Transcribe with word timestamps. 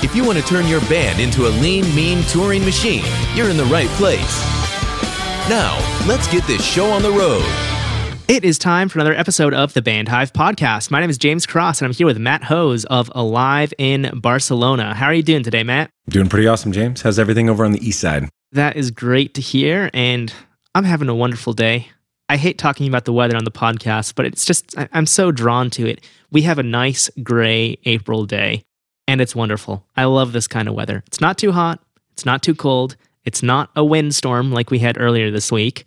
If 0.00 0.14
you 0.14 0.24
want 0.24 0.38
to 0.38 0.44
turn 0.44 0.68
your 0.68 0.80
band 0.82 1.18
into 1.18 1.48
a 1.48 1.50
lean, 1.60 1.82
mean 1.92 2.22
touring 2.28 2.64
machine, 2.64 3.04
you're 3.34 3.50
in 3.50 3.56
the 3.56 3.64
right 3.64 3.88
place. 3.90 4.40
Now, 5.48 5.76
let's 6.06 6.28
get 6.28 6.46
this 6.46 6.64
show 6.64 6.88
on 6.88 7.02
the 7.02 7.10
road. 7.10 7.44
It 8.28 8.44
is 8.44 8.58
time 8.58 8.88
for 8.88 9.00
another 9.00 9.16
episode 9.16 9.52
of 9.54 9.74
the 9.74 9.82
Band 9.82 10.06
Hive 10.08 10.32
Podcast. 10.32 10.92
My 10.92 11.00
name 11.00 11.10
is 11.10 11.18
James 11.18 11.46
Cross, 11.46 11.80
and 11.80 11.86
I'm 11.86 11.92
here 11.92 12.06
with 12.06 12.16
Matt 12.16 12.44
Hose 12.44 12.84
of 12.84 13.10
Alive 13.16 13.74
in 13.76 14.20
Barcelona. 14.20 14.94
How 14.94 15.06
are 15.06 15.14
you 15.14 15.24
doing 15.24 15.42
today, 15.42 15.64
Matt? 15.64 15.90
Doing 16.08 16.28
pretty 16.28 16.46
awesome, 16.46 16.70
James. 16.70 17.02
How's 17.02 17.18
everything 17.18 17.50
over 17.50 17.64
on 17.64 17.72
the 17.72 17.84
east 17.84 17.98
side? 17.98 18.28
That 18.52 18.76
is 18.76 18.92
great 18.92 19.34
to 19.34 19.40
hear, 19.40 19.90
and 19.92 20.32
I'm 20.76 20.84
having 20.84 21.08
a 21.08 21.14
wonderful 21.14 21.54
day. 21.54 21.88
I 22.28 22.36
hate 22.36 22.56
talking 22.56 22.86
about 22.86 23.04
the 23.04 23.12
weather 23.12 23.36
on 23.36 23.44
the 23.44 23.50
podcast, 23.50 24.14
but 24.14 24.26
it's 24.26 24.44
just, 24.44 24.76
I'm 24.92 25.06
so 25.06 25.32
drawn 25.32 25.70
to 25.70 25.88
it. 25.88 26.04
We 26.30 26.42
have 26.42 26.58
a 26.60 26.62
nice 26.62 27.10
gray 27.22 27.78
April 27.84 28.26
day, 28.26 28.62
and 29.08 29.20
it's 29.20 29.34
wonderful. 29.34 29.84
I 29.96 30.04
love 30.04 30.32
this 30.32 30.46
kind 30.46 30.68
of 30.68 30.74
weather. 30.74 31.02
It's 31.08 31.20
not 31.20 31.38
too 31.38 31.50
hot, 31.50 31.82
it's 32.12 32.24
not 32.26 32.42
too 32.42 32.54
cold, 32.54 32.94
it's 33.24 33.42
not 33.42 33.70
a 33.74 33.84
windstorm 33.84 34.52
like 34.52 34.70
we 34.70 34.78
had 34.78 35.00
earlier 35.00 35.32
this 35.32 35.50
week, 35.50 35.86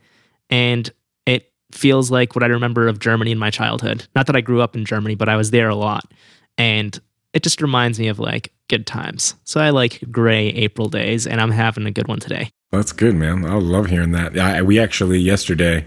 and 0.49 0.91
it 1.25 1.49
feels 1.71 2.11
like 2.11 2.35
what 2.35 2.43
I 2.43 2.47
remember 2.47 2.89
of 2.89 2.99
Germany 2.99 3.31
in 3.31 3.37
my 3.37 3.51
childhood. 3.51 4.07
Not 4.15 4.27
that 4.27 4.35
I 4.35 4.41
grew 4.41 4.59
up 4.59 4.75
in 4.75 4.83
Germany, 4.83 5.15
but 5.15 5.29
I 5.29 5.37
was 5.37 5.51
there 5.51 5.69
a 5.69 5.75
lot, 5.75 6.11
and 6.57 6.99
it 7.33 7.43
just 7.43 7.61
reminds 7.61 7.99
me 7.99 8.09
of 8.09 8.19
like 8.19 8.51
good 8.67 8.85
times. 8.85 9.35
So 9.43 9.61
I 9.61 9.69
like 9.69 10.01
gray 10.11 10.47
April 10.47 10.89
days, 10.89 11.27
and 11.27 11.39
I'm 11.39 11.51
having 11.51 11.85
a 11.85 11.91
good 11.91 12.07
one 12.07 12.19
today. 12.19 12.49
That's 12.71 12.91
good, 12.91 13.15
man. 13.15 13.45
I 13.45 13.55
love 13.55 13.87
hearing 13.87 14.11
that. 14.11 14.37
I, 14.37 14.61
we 14.61 14.79
actually 14.79 15.19
yesterday 15.19 15.85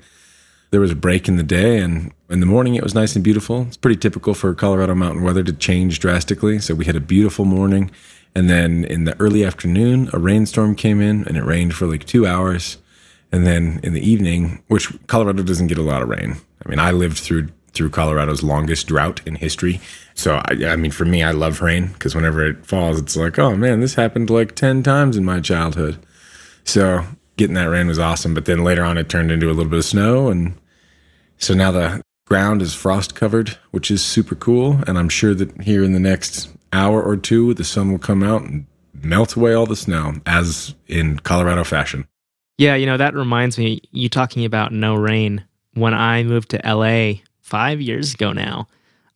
there 0.74 0.80
was 0.80 0.90
a 0.90 0.96
break 0.96 1.28
in 1.28 1.36
the 1.36 1.44
day, 1.44 1.78
and 1.78 2.12
in 2.28 2.40
the 2.40 2.46
morning 2.46 2.74
it 2.74 2.82
was 2.82 2.96
nice 2.96 3.14
and 3.14 3.22
beautiful. 3.22 3.62
It's 3.62 3.76
pretty 3.76 3.96
typical 3.96 4.34
for 4.34 4.52
Colorado 4.56 4.92
mountain 4.96 5.22
weather 5.22 5.44
to 5.44 5.52
change 5.52 6.00
drastically. 6.00 6.58
So 6.58 6.74
we 6.74 6.84
had 6.84 6.96
a 6.96 7.00
beautiful 7.00 7.44
morning, 7.44 7.92
and 8.34 8.50
then 8.50 8.84
in 8.86 9.04
the 9.04 9.16
early 9.20 9.44
afternoon, 9.44 10.10
a 10.12 10.18
rainstorm 10.18 10.74
came 10.74 11.00
in, 11.00 11.28
and 11.28 11.36
it 11.36 11.44
rained 11.44 11.74
for 11.74 11.86
like 11.86 12.06
two 12.06 12.26
hours. 12.26 12.78
And 13.30 13.46
then 13.46 13.78
in 13.84 13.92
the 13.92 14.00
evening, 14.00 14.64
which 14.66 14.92
Colorado 15.06 15.44
doesn't 15.44 15.68
get 15.68 15.78
a 15.78 15.82
lot 15.82 16.02
of 16.02 16.08
rain. 16.08 16.38
I 16.66 16.68
mean, 16.68 16.80
I 16.80 16.90
lived 16.90 17.18
through 17.18 17.50
through 17.72 17.90
Colorado's 17.90 18.42
longest 18.42 18.88
drought 18.88 19.20
in 19.26 19.36
history. 19.36 19.80
So 20.14 20.40
I, 20.44 20.72
I 20.72 20.76
mean, 20.76 20.90
for 20.90 21.04
me, 21.04 21.22
I 21.22 21.30
love 21.30 21.62
rain 21.62 21.88
because 21.88 22.16
whenever 22.16 22.44
it 22.44 22.66
falls, 22.66 22.98
it's 22.98 23.16
like, 23.16 23.38
oh 23.38 23.54
man, 23.56 23.78
this 23.78 23.94
happened 23.94 24.28
like 24.28 24.56
ten 24.56 24.82
times 24.82 25.16
in 25.16 25.24
my 25.24 25.38
childhood. 25.38 26.04
So 26.64 27.04
getting 27.36 27.54
that 27.54 27.70
rain 27.70 27.86
was 27.86 28.00
awesome. 28.00 28.34
But 28.34 28.46
then 28.46 28.64
later 28.64 28.82
on, 28.82 28.98
it 28.98 29.08
turned 29.08 29.30
into 29.30 29.46
a 29.46 29.54
little 29.54 29.70
bit 29.70 29.78
of 29.78 29.84
snow, 29.84 30.28
and 30.30 30.54
so 31.38 31.54
now 31.54 31.70
the 31.70 32.02
ground 32.26 32.62
is 32.62 32.74
frost 32.74 33.14
covered, 33.14 33.50
which 33.70 33.90
is 33.90 34.04
super 34.04 34.34
cool. 34.34 34.80
And 34.86 34.98
I'm 34.98 35.08
sure 35.08 35.34
that 35.34 35.62
here 35.62 35.84
in 35.84 35.92
the 35.92 36.00
next 36.00 36.50
hour 36.72 37.02
or 37.02 37.16
two, 37.16 37.54
the 37.54 37.64
sun 37.64 37.90
will 37.90 37.98
come 37.98 38.22
out 38.22 38.42
and 38.42 38.66
melt 38.92 39.36
away 39.36 39.54
all 39.54 39.66
the 39.66 39.76
snow, 39.76 40.14
as 40.26 40.74
in 40.86 41.18
Colorado 41.18 41.64
fashion. 41.64 42.06
Yeah, 42.56 42.76
you 42.76 42.86
know, 42.86 42.96
that 42.96 43.14
reminds 43.14 43.58
me, 43.58 43.82
you 43.90 44.08
talking 44.08 44.44
about 44.44 44.72
no 44.72 44.94
rain. 44.94 45.44
When 45.74 45.92
I 45.92 46.22
moved 46.22 46.50
to 46.50 46.60
LA 46.64 47.20
five 47.40 47.80
years 47.80 48.14
ago 48.14 48.32
now, 48.32 48.68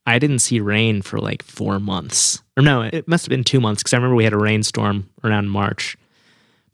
I 0.06 0.18
didn't 0.18 0.40
see 0.40 0.58
rain 0.58 1.02
for 1.02 1.18
like 1.18 1.42
four 1.42 1.78
months. 1.78 2.42
Or 2.56 2.62
no, 2.62 2.82
it 2.82 3.06
must 3.06 3.26
have 3.26 3.30
been 3.30 3.44
two 3.44 3.60
months 3.60 3.82
because 3.82 3.92
I 3.92 3.98
remember 3.98 4.16
we 4.16 4.24
had 4.24 4.32
a 4.32 4.38
rainstorm 4.38 5.08
around 5.22 5.50
March. 5.50 5.96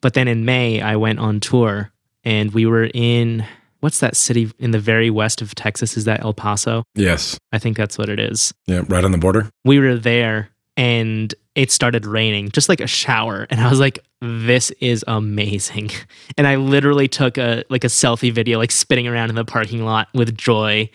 But 0.00 0.14
then 0.14 0.28
in 0.28 0.44
May, 0.44 0.80
I 0.80 0.96
went 0.96 1.18
on 1.18 1.40
tour 1.40 1.90
and 2.24 2.52
we 2.52 2.64
were 2.64 2.90
in 2.94 3.44
what's 3.84 4.00
that 4.00 4.16
city 4.16 4.50
in 4.58 4.70
the 4.70 4.78
very 4.78 5.10
west 5.10 5.42
of 5.42 5.54
Texas? 5.54 5.98
Is 5.98 6.06
that 6.06 6.22
El 6.22 6.32
Paso? 6.32 6.84
Yes. 6.94 7.38
I 7.52 7.58
think 7.58 7.76
that's 7.76 7.98
what 7.98 8.08
it 8.08 8.18
is. 8.18 8.54
Yeah, 8.66 8.82
right 8.88 9.04
on 9.04 9.12
the 9.12 9.18
border. 9.18 9.50
We 9.62 9.78
were 9.78 9.96
there 9.96 10.48
and 10.74 11.34
it 11.54 11.70
started 11.70 12.06
raining, 12.06 12.48
just 12.48 12.70
like 12.70 12.80
a 12.80 12.86
shower. 12.86 13.46
And 13.50 13.60
I 13.60 13.68
was 13.68 13.80
like, 13.80 13.98
this 14.22 14.70
is 14.80 15.04
amazing. 15.06 15.90
And 16.36 16.48
I 16.48 16.56
literally 16.56 17.06
took 17.06 17.38
a 17.38 17.62
like 17.68 17.84
a 17.84 17.88
selfie 17.88 18.32
video, 18.32 18.58
like 18.58 18.72
spinning 18.72 19.06
around 19.06 19.28
in 19.28 19.36
the 19.36 19.44
parking 19.44 19.84
lot 19.84 20.08
with 20.14 20.36
joy. 20.36 20.88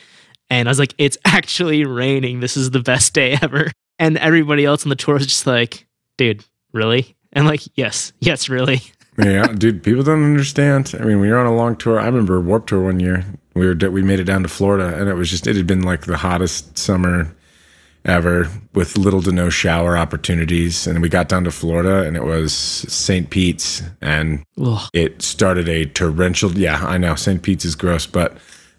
And 0.50 0.68
I 0.68 0.72
was 0.72 0.80
like, 0.80 0.96
it's 0.98 1.18
actually 1.26 1.86
raining. 1.86 2.40
This 2.40 2.58
is 2.58 2.72
the 2.72 2.82
best 2.82 3.14
day 3.14 3.38
ever. 3.42 3.72
And 4.00 4.18
everybody 4.18 4.66
else 4.66 4.84
on 4.84 4.90
the 4.90 4.96
tour 4.96 5.14
was 5.14 5.28
just 5.28 5.46
like, 5.48 5.86
dude, 6.18 6.44
really? 6.74 7.16
And 7.32 7.46
like, 7.46 7.62
yes, 7.76 8.12
yes, 8.20 8.50
really. 8.50 8.82
yeah, 9.20 9.48
dude, 9.48 9.84
people 9.84 10.04
don't 10.04 10.24
understand. 10.24 10.94
I 11.00 11.04
mean, 11.04 11.20
we 11.20 11.30
were 11.30 11.38
on 11.38 11.46
a 11.46 11.56
long 11.56 11.76
tour. 11.76 12.00
I 12.00 12.06
remember 12.06 12.40
Warped 12.40 12.70
Tour 12.70 12.84
one 12.84 13.00
year. 13.00 13.26
We 13.54 13.68
were 13.68 13.76
we 13.90 14.02
made 14.02 14.20
it 14.20 14.26
down 14.26 14.44
to 14.44 14.50
Florida, 14.50 15.00
and 15.00 15.10
it 15.10 15.16
was 15.16 15.30
just 15.30 15.48
it 15.48 15.56
had 15.56 15.68
been 15.68 15.84
like 15.84 16.06
the 16.06 16.18
hottest 16.18 16.78
summer 16.78 17.34
ever 18.06 18.50
with 18.74 18.98
little 18.98 19.22
to 19.22 19.32
no 19.32 19.50
shower 19.50 19.98
opportunities. 19.98 20.88
And 20.88 21.02
we 21.02 21.10
got 21.10 21.28
down 21.28 21.44
to 21.44 21.52
Florida, 21.52 22.04
and 22.04 22.16
it 22.16 22.24
was 22.24 22.54
St. 22.54 23.30
Pete's, 23.30 23.84
and 24.02 24.46
Ugh. 24.62 24.90
it 24.94 25.22
started 25.22 25.68
a 25.68 25.86
torrential. 25.86 26.52
Yeah, 26.52 26.84
I 26.86 26.98
know 26.98 27.16
St. 27.16 27.42
Pete's 27.42 27.66
is 27.66 27.76
gross, 27.76 28.06
but 28.06 28.38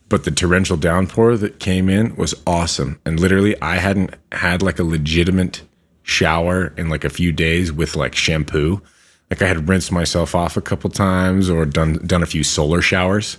but 0.09 0.25
the 0.25 0.31
torrential 0.31 0.77
downpour 0.77 1.37
that 1.37 1.61
came 1.61 1.89
in 1.89 2.17
was 2.17 2.35
awesome. 2.47 3.01
And 3.07 3.21
literally, 3.21 3.61
I 3.63 3.77
hadn't 3.77 4.15
had 4.33 4.63
like 4.63 4.79
a 4.79 4.85
legitimate 4.85 5.63
shower 6.03 6.75
in 6.77 6.89
like 6.89 7.05
a 7.05 7.11
few 7.11 7.33
days 7.33 7.73
with 7.73 7.97
like 7.97 8.15
shampoo. 8.15 8.83
Like 9.31 9.43
I 9.43 9.47
had 9.47 9.69
rinsed 9.69 9.93
myself 9.93 10.35
off 10.35 10.57
a 10.57 10.61
couple 10.61 10.91
times 10.91 11.49
or 11.49 11.65
done 11.65 12.05
done 12.07 12.23
a 12.23 12.27
few 12.27 12.43
solar 12.43 12.83
showers, 12.83 13.37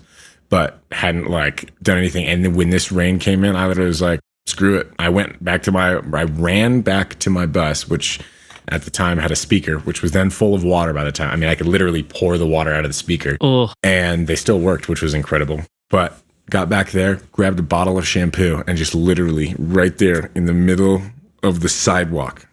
but 0.50 0.80
hadn't 0.92 1.30
like 1.30 1.72
done 1.82 1.98
anything. 1.98 2.26
And 2.26 2.46
then 2.46 2.54
when 2.56 2.70
this 2.70 2.92
rain 2.92 3.20
came 3.20 3.44
in, 3.44 3.56
I 3.56 3.68
literally 3.68 3.90
was 3.90 4.02
like, 4.02 4.22
screw 4.46 4.78
it. 4.78 4.92
I 5.00 5.10
went 5.10 5.44
back 5.44 5.64
to 5.64 5.72
my 5.72 5.96
I 5.96 6.24
ran 6.24 6.82
back 6.82 7.20
to 7.20 7.30
my 7.30 7.46
bus, 7.46 7.90
which 7.90 8.20
at 8.70 8.84
the 8.84 8.92
time 8.92 9.18
had 9.18 9.32
a 9.32 9.36
speaker, 9.36 9.80
which 9.80 10.02
was 10.02 10.12
then 10.12 10.30
full 10.30 10.56
of 10.56 10.64
water 10.64 10.94
by 10.94 11.04
the 11.04 11.12
time. 11.12 11.32
I 11.32 11.36
mean, 11.36 11.50
I 11.50 11.56
could 11.56 11.68
literally 11.68 12.04
pour 12.04 12.38
the 12.38 12.48
water 12.48 12.74
out 12.74 12.86
of 12.86 12.90
the 12.90 12.94
speaker. 12.94 13.38
Oh, 13.42 13.74
And 13.84 14.28
they 14.28 14.36
still 14.36 14.60
worked, 14.60 14.88
which 14.88 15.02
was 15.02 15.14
incredible. 15.14 15.62
But 15.90 16.18
got 16.50 16.70
back 16.70 16.92
there, 16.92 17.16
grabbed 17.32 17.60
a 17.60 17.64
bottle 17.64 17.98
of 17.98 18.08
shampoo, 18.08 18.64
and 18.68 18.78
just 18.78 18.96
literally 18.96 19.56
right 19.58 19.98
there 19.98 20.32
in 20.36 20.46
the 20.46 20.54
middle 20.54 21.02
of 21.44 21.60
the 21.62 21.70
sidewalk, 21.70 22.48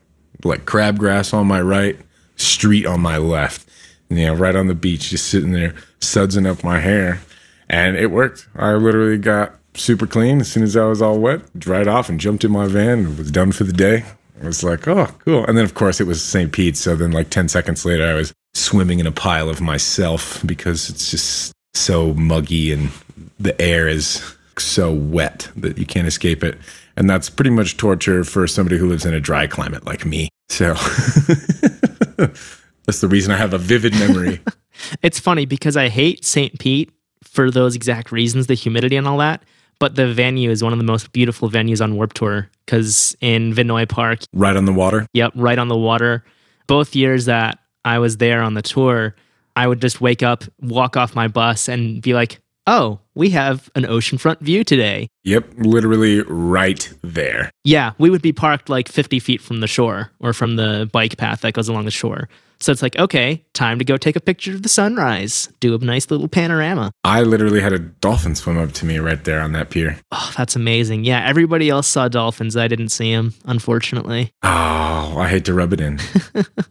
like 0.45 0.65
crabgrass 0.65 1.33
on 1.35 1.47
my 1.47 1.61
right, 1.61 1.99
street 2.39 2.87
on 2.87 3.01
my 3.01 3.19
left, 3.19 3.69
you 4.09 4.27
know, 4.27 4.35
right 4.35 4.57
on 4.57 4.67
the 4.67 4.75
beach, 4.75 5.11
just 5.11 5.27
sitting 5.29 5.53
there 5.53 5.75
sudsing 6.01 6.47
up 6.47 6.65
my 6.65 6.81
hair. 6.81 7.21
And 7.69 7.97
it 7.97 8.11
worked. 8.11 8.49
I 8.57 8.73
literally 8.73 9.19
got 9.19 9.55
super 9.75 10.07
clean 10.07 10.41
as 10.41 10.51
soon 10.51 10.63
as 10.63 10.77
I 10.77 10.87
was 10.87 11.03
all 11.03 11.19
wet, 11.19 11.59
dried 11.59 11.89
off, 11.89 12.09
and 12.09 12.19
jumped 12.19 12.45
in 12.45 12.51
my 12.51 12.67
van 12.67 13.01
and 13.01 13.19
was 13.19 13.31
done 13.31 13.53
for 13.53 13.65
the 13.65 13.73
day. 13.73 14.05
I 14.43 14.47
was 14.47 14.63
like, 14.63 14.87
oh, 14.87 15.07
cool. 15.25 15.45
And 15.45 15.59
then, 15.59 15.65
of 15.65 15.75
course, 15.75 16.01
it 16.01 16.07
was 16.07 16.23
St. 16.23 16.53
Pete's. 16.53 16.81
So 16.81 16.97
then, 16.97 17.11
like 17.11 17.31
10 17.31 17.49
seconds 17.49 17.85
later, 17.85 18.07
I 18.07 18.15
was 18.15 18.33
swimming 18.55 19.01
in 19.01 19.07
a 19.07 19.13
pile 19.13 19.49
of 19.49 19.61
myself 19.61 20.41
because 20.47 20.89
it's 20.89 21.11
just 21.11 21.53
so 21.75 22.15
muggy 22.15 22.73
and 22.73 22.91
the 23.39 23.61
air 23.61 23.89
is 23.89 24.23
so 24.59 24.93
wet 24.93 25.49
that 25.57 25.79
you 25.79 25.87
can't 25.87 26.07
escape 26.07 26.43
it. 26.43 26.59
And 26.97 27.09
that's 27.09 27.31
pretty 27.31 27.51
much 27.51 27.77
torture 27.77 28.25
for 28.25 28.47
somebody 28.47 28.77
who 28.77 28.89
lives 28.89 29.07
in 29.07 29.15
a 29.15 29.21
dry 29.21 29.47
climate 29.47 29.87
like 29.87 30.05
me. 30.05 30.29
So 30.49 30.75
that's 32.85 33.01
the 33.01 33.09
reason 33.09 33.33
I 33.33 33.37
have 33.37 33.55
a 33.55 33.59
vivid 33.59 33.95
memory. 33.95 34.41
it's 35.03 35.19
funny 35.19 35.47
because 35.47 35.77
I 35.77 35.89
hate 35.89 36.25
St. 36.25 36.59
Pete 36.59 36.91
for 37.23 37.51
those 37.51 37.75
exact 37.75 38.13
reasons, 38.13 38.47
the 38.47 38.55
humidity 38.55 38.97
and 38.97 39.07
all 39.07 39.19
that. 39.19 39.45
But 39.79 39.95
the 39.95 40.13
venue 40.13 40.51
is 40.51 40.63
one 40.63 40.73
of 40.73 40.79
the 40.79 40.85
most 40.85 41.13
beautiful 41.13 41.49
venues 41.49 41.81
on 41.81 41.95
Warped 41.95 42.17
Tour 42.17 42.51
because 42.67 43.17
in 43.21 43.55
Vinoy 43.55 43.89
Park, 43.89 44.21
right 44.33 44.57
on 44.57 44.65
the 44.65 44.73
water. 44.73 45.07
Yep, 45.13 45.33
right 45.37 45.59
on 45.59 45.69
the 45.69 45.77
water. 45.77 46.25
Both 46.67 46.97
years 46.97 47.27
that 47.27 47.61
I 47.85 48.01
was 48.01 48.17
there 48.17 48.43
on 48.43 48.55
the 48.55 48.63
tour, 48.63 49.15
I 49.55 49.69
would 49.69 49.81
just 49.81 50.01
wake 50.01 50.23
up, 50.23 50.45
walk 50.61 50.97
off 50.97 51.15
my 51.15 51.29
bus, 51.29 51.69
and 51.69 52.03
be 52.03 52.13
like, 52.13 52.41
oh, 52.69 53.01
we 53.15 53.31
have 53.31 53.71
an 53.75 53.85
oceanfront 53.85 54.41
view 54.41 54.63
today. 54.63 55.09
Yep, 55.25 55.55
literally 55.57 56.21
right 56.23 56.93
there. 57.03 57.51
Yeah, 57.65 57.93
we 57.99 58.11
would 58.11 58.23
be 58.23 58.33
parked 58.33 58.69
like 58.69 58.89
50 58.89 59.19
feet 59.19 59.41
from 59.41 59.61
the 59.61 59.67
shore 59.67 60.11
or 60.21 60.33
from 60.33 60.57
the 60.57 60.89
bike 60.93 61.17
path 61.17 61.41
that 61.41 61.55
goes 61.55 61.69
along 61.69 61.87
the 61.87 61.91
shore. 61.91 62.29
So 62.61 62.71
it's 62.73 62.83
like, 62.83 62.99
okay, 62.99 63.45
time 63.55 63.79
to 63.79 63.85
go 63.85 63.97
take 63.97 64.17
a 64.17 64.21
picture 64.21 64.53
of 64.53 64.63
the 64.63 64.69
sunrise, 64.69 65.49
do 65.61 65.75
a 65.75 65.79
nice 65.79 66.11
little 66.11 66.29
panorama. 66.29 66.91
I 67.05 67.23
literally 67.23 67.61
had 67.61 67.73
a 67.73 67.79
dolphin 67.79 68.35
swim 68.35 68.59
up 68.59 68.73
to 68.73 68.87
me 68.87 68.99
right 68.99 69.23
there 69.25 69.41
on 69.41 69.53
that 69.53 69.71
pier. 69.71 69.99
Oh, 70.13 70.33
that's 70.37 70.57
amazing. 70.57 71.05
Yeah, 71.05 71.25
everybody 71.25 71.71
else 71.71 71.87
saw 71.87 72.09
dolphins. 72.09 72.57
I 72.57 72.69
didn't 72.69 72.89
see 72.91 73.15
them, 73.15 73.33
unfortunately. 73.45 74.33
Oh, 74.43 75.17
I 75.19 75.29
hate 75.29 75.45
to 75.47 75.55
rub 75.55 75.73
it 75.73 75.81
in. 75.81 76.01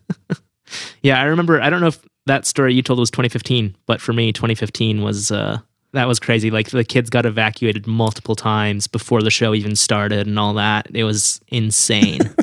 yeah, 1.02 1.22
I 1.22 1.24
remember, 1.24 1.62
I 1.62 1.70
don't 1.70 1.80
know 1.80 1.88
if 1.88 2.00
that 2.28 2.46
story 2.46 2.74
you 2.74 2.82
told 2.82 3.00
was 3.00 3.10
2015, 3.10 3.76
but 3.86 4.02
for 4.02 4.12
me, 4.12 4.34
2015 4.34 5.02
was 5.02 5.32
uh, 5.32 5.60
that 5.94 6.08
was 6.08 6.20
crazy. 6.20 6.52
Like 6.52 6.70
the 6.70 6.84
kids 6.84 7.10
got 7.10 7.26
evacuated 7.26 7.88
multiple 7.88 8.36
times 8.36 8.88
before 8.88 9.22
the 9.22 9.32
show 9.32 9.54
even 9.54 9.76
started 9.76 10.28
and 10.28 10.38
all 10.38 10.54
that. 10.56 10.88
It 10.94 11.04
was 11.04 11.42
insane. 11.48 12.22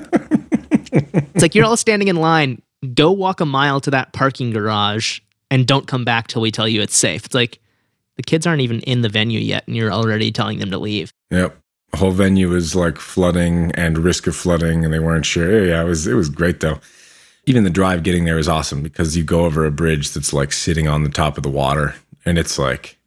it's 0.93 1.43
like 1.43 1.55
you're 1.55 1.64
all 1.64 1.76
standing 1.76 2.08
in 2.08 2.17
line. 2.17 2.62
Go 2.94 3.12
walk 3.12 3.41
a 3.41 3.46
mile 3.46 3.81
to 3.81 3.91
that 3.91 4.12
parking 4.12 4.50
garage 4.50 5.20
and 5.50 5.67
don't 5.67 5.87
come 5.87 6.05
back 6.05 6.26
till 6.26 6.43
we 6.43 6.50
tell 6.50 6.69
you 6.69 6.81
it's 6.81 6.96
safe. 6.96 7.25
It's 7.26 7.35
like 7.35 7.61
the 8.17 8.23
kids 8.23 8.46
aren't 8.46 8.61
even 8.61 8.81
in 8.81 9.02
the 9.02 9.08
venue 9.08 9.41
yet 9.41 9.67
and 9.67 9.76
you're 9.76 9.93
already 9.93 10.31
telling 10.32 10.58
them 10.58 10.70
to 10.70 10.79
leave. 10.79 11.12
Yep. 11.31 11.58
The 11.93 11.99
whole 11.99 12.11
venue 12.11 12.49
was 12.49 12.75
like 12.75 12.99
flooding 12.99 13.70
and 13.73 13.99
risk 13.99 14.26
of 14.26 14.35
flooding 14.35 14.85
and 14.85 14.93
they 14.93 14.99
weren't 14.99 15.26
sure. 15.26 15.64
Yeah, 15.64 15.82
it 15.82 15.85
was 15.85 16.06
it 16.06 16.14
was 16.14 16.29
great 16.29 16.61
though. 16.61 16.81
Even 17.46 17.62
the 17.62 17.70
drive 17.70 18.02
getting 18.02 18.25
there 18.25 18.38
is 18.38 18.49
awesome 18.49 18.82
because 18.82 19.17
you 19.17 19.23
go 19.23 19.44
over 19.44 19.64
a 19.64 19.70
bridge 19.70 20.11
that's 20.12 20.32
like 20.32 20.52
sitting 20.52 20.88
on 20.88 21.05
the 21.05 21.11
top 21.11 21.37
of 21.37 21.43
the 21.43 21.50
water 21.50 21.94
and 22.25 22.38
it's 22.38 22.58
like 22.58 22.99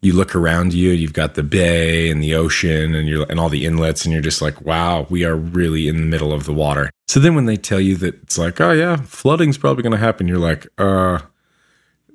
you 0.00 0.12
look 0.12 0.34
around 0.36 0.72
you, 0.72 0.90
you've 0.90 1.12
got 1.12 1.34
the 1.34 1.42
bay 1.42 2.10
and 2.10 2.22
the 2.22 2.34
ocean 2.34 2.94
and 2.94 3.08
you're 3.08 3.26
and 3.28 3.40
all 3.40 3.48
the 3.48 3.66
inlets, 3.66 4.04
and 4.04 4.12
you're 4.12 4.22
just 4.22 4.40
like, 4.40 4.60
wow, 4.62 5.06
we 5.10 5.24
are 5.24 5.36
really 5.36 5.88
in 5.88 5.96
the 5.96 6.02
middle 6.02 6.32
of 6.32 6.44
the 6.44 6.52
water. 6.52 6.90
So 7.08 7.20
then 7.20 7.34
when 7.34 7.46
they 7.46 7.56
tell 7.56 7.80
you 7.80 7.96
that 7.96 8.22
it's 8.22 8.38
like, 8.38 8.60
oh 8.60 8.72
yeah, 8.72 8.96
flooding's 8.96 9.58
probably 9.58 9.82
gonna 9.82 9.96
happen, 9.96 10.28
you're 10.28 10.38
like, 10.38 10.66
uh 10.78 11.20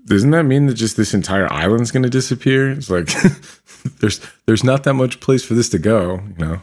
doesn't 0.06 0.32
that 0.32 0.44
mean 0.44 0.66
that 0.66 0.74
just 0.74 0.98
this 0.98 1.14
entire 1.14 1.52
island's 1.52 1.92
gonna 1.92 2.10
disappear? 2.10 2.72
It's 2.72 2.90
like 2.90 3.10
there's 4.00 4.22
there's 4.46 4.64
not 4.64 4.84
that 4.84 4.94
much 4.94 5.20
place 5.20 5.44
for 5.44 5.54
this 5.54 5.70
to 5.70 5.80
go, 5.80 6.22
you 6.38 6.46
know. 6.46 6.62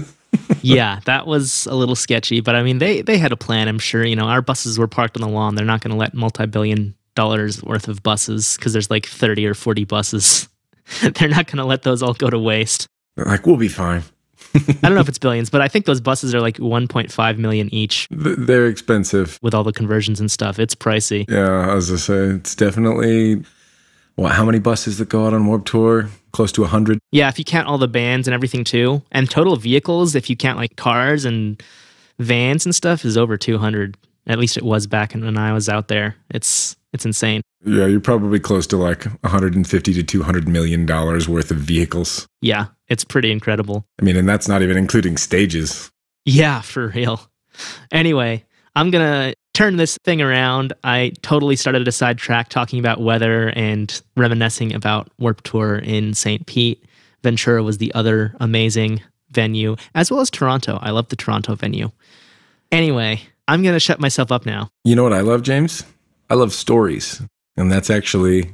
yeah, 0.62 1.00
that 1.04 1.26
was 1.26 1.66
a 1.66 1.74
little 1.74 1.96
sketchy, 1.96 2.40
but 2.40 2.54
I 2.54 2.62
mean 2.62 2.78
they 2.78 3.02
they 3.02 3.18
had 3.18 3.32
a 3.32 3.36
plan, 3.36 3.68
I'm 3.68 3.78
sure. 3.78 4.04
You 4.04 4.16
know, 4.16 4.26
our 4.26 4.42
buses 4.42 4.78
were 4.78 4.88
parked 4.88 5.16
on 5.16 5.22
the 5.22 5.28
lawn. 5.28 5.54
They're 5.54 5.66
not 5.66 5.82
gonna 5.82 5.96
let 5.96 6.14
multi 6.14 6.46
billion 6.46 6.94
dollars 7.14 7.62
worth 7.62 7.88
of 7.88 8.02
buses 8.02 8.56
because 8.56 8.72
there's 8.72 8.90
like 8.90 9.06
30 9.06 9.46
or 9.46 9.54
40 9.54 9.84
buses 9.84 10.48
They're 11.02 11.28
not 11.28 11.46
going 11.46 11.58
to 11.58 11.64
let 11.64 11.82
those 11.82 12.02
all 12.02 12.14
go 12.14 12.30
to 12.30 12.38
waste. 12.38 12.86
Like, 13.16 13.46
we'll 13.46 13.56
be 13.56 13.68
fine. 13.68 14.02
I 14.54 14.60
don't 14.82 14.94
know 14.94 15.00
if 15.00 15.08
it's 15.08 15.18
billions, 15.26 15.50
but 15.50 15.60
I 15.60 15.68
think 15.68 15.86
those 15.86 16.00
buses 16.00 16.34
are 16.34 16.40
like 16.40 16.58
1.5 16.58 17.38
million 17.38 17.72
each. 17.74 18.08
They're 18.10 18.66
expensive 18.66 19.38
with 19.42 19.54
all 19.54 19.64
the 19.64 19.72
conversions 19.72 20.20
and 20.20 20.30
stuff. 20.30 20.58
It's 20.58 20.74
pricey. 20.74 21.28
Yeah, 21.28 21.74
as 21.74 21.92
I 21.92 21.96
say, 21.96 22.26
it's 22.26 22.54
definitely. 22.54 23.44
What? 24.16 24.32
How 24.32 24.44
many 24.44 24.60
buses 24.60 24.98
that 24.98 25.08
go 25.08 25.26
out 25.26 25.34
on 25.34 25.44
Warped 25.46 25.66
Tour? 25.66 26.08
Close 26.32 26.52
to 26.52 26.64
hundred. 26.64 27.00
Yeah, 27.10 27.28
if 27.28 27.38
you 27.38 27.44
count 27.44 27.66
all 27.66 27.78
the 27.78 27.88
bands 27.88 28.28
and 28.28 28.34
everything 28.34 28.62
too, 28.62 29.02
and 29.10 29.28
total 29.28 29.56
vehicles, 29.56 30.14
if 30.14 30.30
you 30.30 30.36
count 30.36 30.56
like 30.56 30.76
cars 30.76 31.24
and 31.24 31.60
vans 32.18 32.64
and 32.64 32.74
stuff, 32.74 33.04
is 33.04 33.16
over 33.16 33.36
200. 33.36 33.96
At 34.26 34.38
least 34.38 34.56
it 34.56 34.62
was 34.62 34.86
back 34.86 35.14
when 35.14 35.36
I 35.36 35.52
was 35.52 35.68
out 35.68 35.88
there. 35.88 36.16
It's 36.30 36.76
it's 36.92 37.04
insane. 37.04 37.42
Yeah, 37.64 37.86
you're 37.86 38.00
probably 38.00 38.40
close 38.40 38.66
to 38.68 38.76
like 38.76 39.04
150 39.04 39.94
to 39.94 40.02
200 40.02 40.48
million 40.48 40.84
dollars 40.84 41.28
worth 41.28 41.50
of 41.50 41.56
vehicles. 41.56 42.26
Yeah, 42.42 42.66
it's 42.88 43.04
pretty 43.04 43.30
incredible. 43.32 43.86
I 44.00 44.04
mean, 44.04 44.16
and 44.16 44.28
that's 44.28 44.48
not 44.48 44.62
even 44.62 44.76
including 44.76 45.16
stages. 45.16 45.90
Yeah, 46.26 46.60
for 46.60 46.88
real. 46.88 47.20
Anyway, 47.90 48.44
I'm 48.76 48.90
going 48.90 49.04
to 49.04 49.36
turn 49.54 49.76
this 49.76 49.98
thing 50.04 50.20
around. 50.20 50.72
I 50.82 51.12
totally 51.22 51.56
started 51.56 51.86
a 51.86 51.92
sidetrack 51.92 52.48
talking 52.48 52.78
about 52.78 53.00
weather 53.00 53.48
and 53.50 54.00
reminiscing 54.16 54.74
about 54.74 55.08
Warped 55.18 55.44
Tour 55.44 55.76
in 55.78 56.14
St. 56.14 56.46
Pete. 56.46 56.84
Ventura 57.22 57.62
was 57.62 57.78
the 57.78 57.94
other 57.94 58.34
amazing 58.40 59.00
venue, 59.30 59.76
as 59.94 60.10
well 60.10 60.20
as 60.20 60.30
Toronto. 60.30 60.78
I 60.82 60.90
love 60.90 61.08
the 61.08 61.16
Toronto 61.16 61.54
venue. 61.54 61.90
Anyway, 62.70 63.22
I'm 63.48 63.62
going 63.62 63.74
to 63.74 63.80
shut 63.80 64.00
myself 64.00 64.30
up 64.32 64.44
now. 64.44 64.68
You 64.84 64.96
know 64.96 65.02
what 65.02 65.12
I 65.12 65.20
love, 65.20 65.42
James? 65.42 65.84
I 66.28 66.34
love 66.34 66.52
stories. 66.52 67.22
And 67.56 67.70
that's 67.70 67.90
actually 67.90 68.52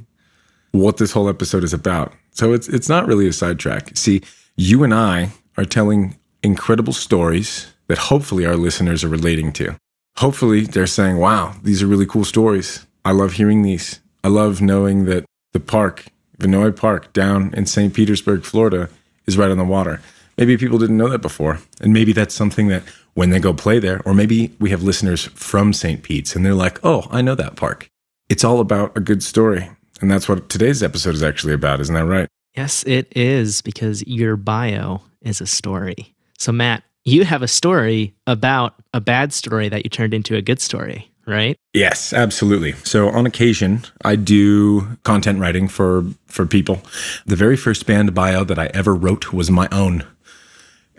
what 0.71 0.97
this 0.97 1.11
whole 1.11 1.29
episode 1.29 1.63
is 1.63 1.73
about. 1.73 2.13
So 2.31 2.53
it's 2.53 2.67
it's 2.67 2.89
not 2.89 3.07
really 3.07 3.27
a 3.27 3.33
sidetrack. 3.33 3.97
See, 3.97 4.21
you 4.55 4.83
and 4.83 4.93
I 4.93 5.31
are 5.57 5.65
telling 5.65 6.17
incredible 6.43 6.93
stories 6.93 7.67
that 7.87 7.97
hopefully 7.97 8.45
our 8.45 8.55
listeners 8.55 9.03
are 9.03 9.09
relating 9.09 9.51
to. 9.53 9.75
Hopefully 10.17 10.61
they're 10.61 10.87
saying, 10.87 11.17
"Wow, 11.17 11.55
these 11.63 11.83
are 11.83 11.87
really 11.87 12.05
cool 12.05 12.25
stories. 12.25 12.85
I 13.03 13.11
love 13.11 13.33
hearing 13.33 13.63
these. 13.63 13.99
I 14.23 14.27
love 14.27 14.61
knowing 14.61 15.05
that 15.05 15.25
the 15.51 15.59
park, 15.59 16.05
Vinoy 16.37 16.75
Park 16.75 17.11
down 17.13 17.53
in 17.55 17.65
St. 17.65 17.93
Petersburg, 17.93 18.43
Florida 18.43 18.89
is 19.25 19.37
right 19.37 19.51
on 19.51 19.57
the 19.57 19.65
water." 19.65 19.99
Maybe 20.37 20.57
people 20.57 20.79
didn't 20.79 20.97
know 20.97 21.09
that 21.09 21.21
before. 21.21 21.59
And 21.81 21.93
maybe 21.93 22.13
that's 22.13 22.33
something 22.33 22.67
that 22.69 22.83
when 23.13 23.29
they 23.29 23.39
go 23.39 23.53
play 23.53 23.79
there, 23.79 24.01
or 24.05 24.13
maybe 24.13 24.51
we 24.59 24.69
have 24.69 24.81
listeners 24.81 25.25
from 25.35 25.73
St. 25.73 26.01
Pete's 26.01 26.35
and 26.35 26.45
they're 26.45 26.53
like, 26.53 26.83
oh, 26.83 27.07
I 27.11 27.21
know 27.21 27.35
that 27.35 27.55
park. 27.55 27.89
It's 28.31 28.45
all 28.45 28.61
about 28.61 28.95
a 28.95 29.01
good 29.01 29.21
story. 29.21 29.69
And 29.99 30.09
that's 30.09 30.29
what 30.29 30.47
today's 30.47 30.81
episode 30.81 31.15
is 31.15 31.21
actually 31.21 31.51
about. 31.51 31.81
Isn't 31.81 31.95
that 31.95 32.05
right? 32.05 32.29
Yes, 32.55 32.81
it 32.87 33.11
is, 33.13 33.61
because 33.61 34.07
your 34.07 34.37
bio 34.37 35.01
is 35.21 35.41
a 35.41 35.45
story. 35.45 36.15
So, 36.39 36.53
Matt, 36.53 36.83
you 37.03 37.25
have 37.25 37.41
a 37.41 37.47
story 37.47 38.13
about 38.27 38.75
a 38.93 39.01
bad 39.01 39.33
story 39.33 39.67
that 39.67 39.83
you 39.83 39.89
turned 39.89 40.13
into 40.13 40.37
a 40.37 40.41
good 40.41 40.61
story 40.61 41.11
right? 41.27 41.55
Yes, 41.73 42.13
absolutely. 42.13 42.73
So 42.83 43.09
on 43.09 43.25
occasion, 43.27 43.83
I 44.03 44.15
do 44.15 44.97
content 45.03 45.39
writing 45.39 45.67
for 45.67 46.03
for 46.25 46.45
people. 46.47 46.81
The 47.25 47.35
very 47.35 47.55
first 47.55 47.85
band 47.85 48.13
bio 48.13 48.43
that 48.43 48.57
I 48.57 48.71
ever 48.73 48.95
wrote 48.95 49.31
was 49.31 49.51
my 49.51 49.67
own. 49.71 50.03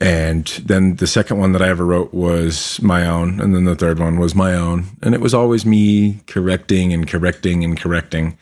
And 0.03 0.47
then 0.65 0.97
the 0.97 1.07
second 1.07 1.39
one 1.39 1.53
that 1.53 1.63
I 1.63 1.69
ever 1.69 1.87
wrote 1.87 2.13
was 2.13 2.83
my 2.83 3.07
own. 3.07 3.41
And 3.41 3.55
then 3.55 3.65
the 3.65 3.77
third 3.77 4.01
one 4.01 4.19
was 4.19 4.35
my 4.35 4.53
own. 4.53 4.87
And 5.01 5.15
it 5.15 5.21
was 5.21 5.33
always 5.33 5.65
me 5.65 6.21
correcting 6.27 6.93
and 6.93 7.07
correcting 7.07 7.63
and 7.63 7.79
correcting 7.79 8.37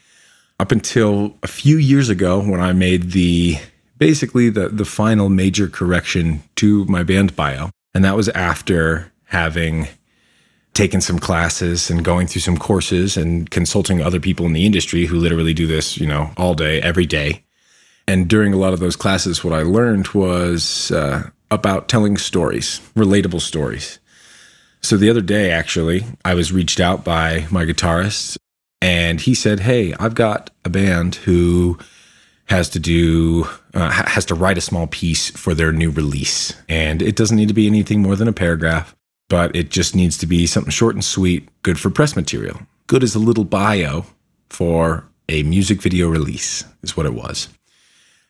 up 0.59 0.73
until 0.73 1.37
a 1.43 1.47
few 1.47 1.77
years 1.77 2.09
ago 2.09 2.41
when 2.41 2.61
I 2.61 2.73
made 2.73 3.13
the 3.13 3.59
basically 3.99 4.49
the, 4.49 4.71
the 4.71 4.87
final 4.87 5.29
major 5.29 5.69
correction 5.69 6.43
to 6.57 6.87
my 6.87 7.03
band 7.03 7.37
bio. 7.37 7.69
And 7.95 8.07
that 8.07 8.17
was 8.17 8.31
after 8.31 9.13
having 9.25 9.87
taken 10.73 11.03
some 11.03 11.19
classes 11.19 11.91
and 11.91 12.03
going 12.03 12.27
through 12.27 12.41
some 12.41 12.57
courses 12.57 13.19
and 13.19 13.51
consulting 13.51 14.01
other 14.01 14.21
people 14.21 14.47
in 14.47 14.55
the 14.55 14.65
industry 14.65 15.05
who 15.05 15.17
literally 15.17 15.53
do 15.53 15.67
this, 15.67 15.99
you 15.99 16.07
know, 16.07 16.31
all 16.39 16.55
day, 16.55 16.81
every 16.81 17.05
day. 17.05 17.45
And 18.09 18.29
during 18.29 18.55
a 18.55 18.59
lot 18.59 18.73
of 18.73 18.81
those 18.81 18.97
classes, 18.97 19.45
what 19.45 19.53
I 19.53 19.63
learned 19.63 20.09
was 20.09 20.91
uh, 20.91 21.29
about 21.51 21.89
telling 21.89 22.17
stories, 22.17 22.81
relatable 22.95 23.41
stories. 23.41 23.99
So 24.81 24.97
the 24.97 25.11
other 25.11 25.21
day, 25.21 25.51
actually, 25.51 26.05
I 26.25 26.35
was 26.35 26.53
reached 26.53 26.81
out 26.81 27.05
by 27.05 27.47
my 27.51 27.65
guitarist, 27.65 28.37
and 28.81 29.21
he 29.21 29.35
said, 29.35 29.61
"Hey, 29.61 29.95
I've 29.99 30.15
got 30.15 30.51
a 30.65 30.71
band 30.71 31.17
who." 31.17 31.79
has 32.47 32.69
to 32.69 32.81
do 32.81 33.49
uh, 33.75 33.93
has 33.93 34.25
to 34.25 34.35
write 34.35 34.59
a 34.59 34.61
small 34.61 34.89
piece 34.89 35.31
for 35.31 35.55
their 35.55 35.71
new 35.71 35.89
release 35.89 36.53
and 36.69 37.01
it 37.01 37.15
doesn't 37.15 37.37
need 37.37 37.47
to 37.47 37.55
be 37.55 37.69
anything 37.69 38.03
more 38.03 38.17
than 38.17 38.27
a 38.27 38.33
paragraph 38.33 38.93
but 39.31 39.55
it 39.57 39.71
just 39.71 39.95
needs 39.95 40.19
to 40.19 40.27
be 40.27 40.45
something 40.45 40.73
short 40.73 40.95
and 40.95 41.05
sweet, 41.05 41.49
good 41.63 41.79
for 41.79 41.89
press 41.89 42.15
material. 42.15 42.61
Good 42.89 43.03
as 43.03 43.15
a 43.15 43.21
little 43.21 43.45
bio 43.45 44.05
for 44.51 45.05
a 45.29 45.45
music 45.45 45.81
video 45.81 46.09
release, 46.09 46.65
is 46.83 46.97
what 46.97 47.07
it 47.07 47.15
was. 47.15 47.49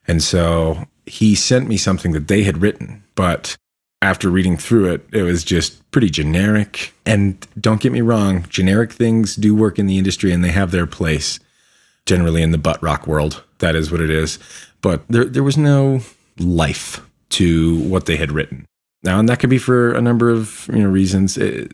And 0.07 0.23
so 0.23 0.85
he 1.11 1.35
sent 1.35 1.69
me 1.69 1.77
something 1.77 2.13
that 2.13 2.29
they 2.29 2.45
had 2.45 2.59
written, 2.59 3.03
but 3.15 3.57
after 4.03 4.31
reading 4.31 4.57
through 4.57 4.93
it, 4.93 5.07
it 5.13 5.23
was 5.23 5.45
just 5.45 5.91
pretty 5.91 6.09
generic. 6.09 6.95
And 7.05 7.47
don't 7.61 7.81
get 7.81 7.93
me 7.93 8.01
wrong, 8.01 8.47
generic 8.49 8.93
things 8.93 9.37
do 9.37 9.55
work 9.55 9.79
in 9.79 9.87
the 9.87 9.99
industry 9.99 10.33
and 10.33 10.43
they 10.43 10.53
have 10.53 10.71
their 10.71 10.87
place 10.87 11.39
generally 12.07 12.43
in 12.43 12.51
the 12.51 12.59
butt 12.59 12.83
rock 12.83 13.07
world. 13.07 13.45
That 13.59 13.75
is 13.75 13.91
what 13.91 14.01
it 14.01 14.11
is. 14.11 14.39
But 14.81 15.07
there, 15.09 15.25
there 15.25 15.43
was 15.43 15.59
no 15.59 16.01
life 16.39 17.01
to 17.31 17.79
what 17.81 18.07
they 18.07 18.17
had 18.17 18.33
written. 18.33 18.65
Now, 19.03 19.19
and 19.19 19.29
that 19.29 19.41
could 19.41 19.51
be 19.51 19.59
for 19.59 19.93
a 19.93 20.01
number 20.01 20.31
of 20.31 20.69
you 20.73 20.83
know 20.83 20.89
reasons. 20.89 21.37
It, 21.37 21.73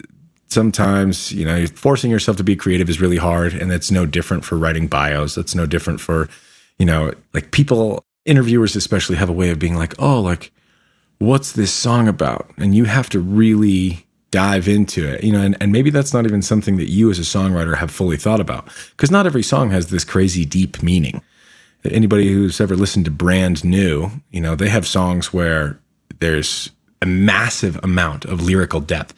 sometimes 0.48 1.32
you 1.32 1.44
know 1.44 1.66
forcing 1.66 2.10
yourself 2.10 2.36
to 2.36 2.44
be 2.44 2.54
creative 2.54 2.88
is 2.88 3.00
really 3.00 3.16
hard, 3.16 3.52
and 3.52 3.70
that's 3.70 3.90
no 3.90 4.06
different 4.06 4.44
for 4.44 4.56
writing 4.56 4.86
bios. 4.86 5.34
That's 5.34 5.54
no 5.54 5.66
different 5.66 6.00
for 6.00 6.28
you 6.78 6.86
know 6.86 7.12
like 7.34 7.50
people 7.50 8.04
interviewers 8.26 8.76
especially 8.76 9.16
have 9.16 9.28
a 9.28 9.32
way 9.32 9.50
of 9.50 9.58
being 9.58 9.76
like, 9.76 9.94
oh, 9.98 10.20
like 10.20 10.52
what's 11.18 11.52
this 11.52 11.72
song 11.72 12.08
about? 12.08 12.50
And 12.58 12.74
you 12.74 12.84
have 12.84 13.08
to 13.10 13.20
really 13.20 14.06
dive 14.30 14.68
into 14.68 15.08
it, 15.08 15.24
you 15.24 15.32
know, 15.32 15.40
and, 15.40 15.56
and 15.60 15.72
maybe 15.72 15.88
that's 15.90 16.12
not 16.12 16.26
even 16.26 16.42
something 16.42 16.76
that 16.76 16.90
you 16.90 17.10
as 17.10 17.18
a 17.18 17.22
songwriter 17.22 17.76
have 17.76 17.90
fully 17.90 18.16
thought 18.16 18.40
about 18.40 18.68
because 18.90 19.10
not 19.10 19.26
every 19.26 19.42
song 19.42 19.70
has 19.70 19.88
this 19.88 20.04
crazy 20.04 20.44
deep 20.44 20.82
meaning. 20.82 21.22
Anybody 21.84 22.32
who's 22.32 22.60
ever 22.60 22.74
listened 22.74 23.04
to 23.04 23.10
Brand 23.10 23.64
New, 23.64 24.10
you 24.30 24.40
know, 24.40 24.56
they 24.56 24.68
have 24.68 24.86
songs 24.86 25.32
where 25.32 25.78
there's 26.18 26.70
a 27.00 27.06
massive 27.06 27.78
amount 27.82 28.24
of 28.24 28.42
lyrical 28.42 28.80
depth. 28.80 29.14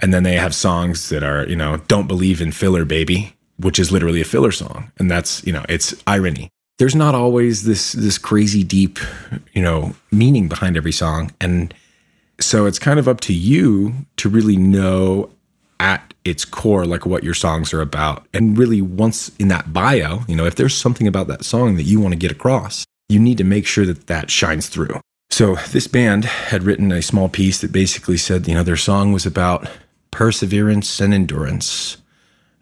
And 0.00 0.12
then 0.12 0.22
they 0.22 0.34
have 0.34 0.54
songs 0.54 1.08
that 1.08 1.22
are, 1.22 1.48
you 1.48 1.56
know, 1.56 1.78
Don't 1.88 2.06
Believe 2.06 2.42
in 2.42 2.52
Filler 2.52 2.84
Baby, 2.84 3.34
which 3.58 3.78
is 3.78 3.90
literally 3.90 4.20
a 4.20 4.24
filler 4.24 4.52
song. 4.52 4.92
And 4.98 5.10
that's, 5.10 5.44
you 5.46 5.52
know, 5.52 5.64
it's 5.68 5.94
irony. 6.06 6.50
There's 6.78 6.94
not 6.94 7.14
always 7.14 7.64
this 7.64 7.92
this 7.92 8.18
crazy 8.18 8.64
deep, 8.64 8.98
you 9.52 9.62
know, 9.62 9.94
meaning 10.10 10.48
behind 10.48 10.76
every 10.76 10.92
song. 10.92 11.32
And 11.40 11.72
so 12.40 12.66
it's 12.66 12.78
kind 12.78 12.98
of 12.98 13.08
up 13.08 13.20
to 13.22 13.32
you 13.32 13.94
to 14.16 14.28
really 14.28 14.56
know 14.56 15.30
at 15.78 16.14
its 16.24 16.44
core 16.44 16.86
like 16.86 17.04
what 17.06 17.22
your 17.22 17.34
songs 17.34 17.72
are 17.72 17.80
about. 17.80 18.26
And 18.32 18.56
really 18.58 18.80
once 18.82 19.30
in 19.38 19.48
that 19.48 19.72
bio, 19.72 20.20
you 20.26 20.34
know, 20.34 20.46
if 20.46 20.54
there's 20.54 20.76
something 20.76 21.06
about 21.06 21.28
that 21.28 21.44
song 21.44 21.76
that 21.76 21.82
you 21.82 22.00
want 22.00 22.12
to 22.12 22.18
get 22.18 22.32
across, 22.32 22.84
you 23.08 23.20
need 23.20 23.38
to 23.38 23.44
make 23.44 23.66
sure 23.66 23.84
that 23.86 24.06
that 24.06 24.30
shines 24.30 24.68
through. 24.68 25.00
So 25.30 25.56
this 25.72 25.86
band 25.86 26.24
had 26.24 26.62
written 26.62 26.92
a 26.92 27.02
small 27.02 27.28
piece 27.28 27.60
that 27.60 27.72
basically 27.72 28.16
said, 28.16 28.48
you 28.48 28.54
know, 28.54 28.62
their 28.62 28.76
song 28.76 29.12
was 29.12 29.26
about 29.26 29.68
perseverance 30.10 31.00
and 31.00 31.12
endurance 31.12 31.98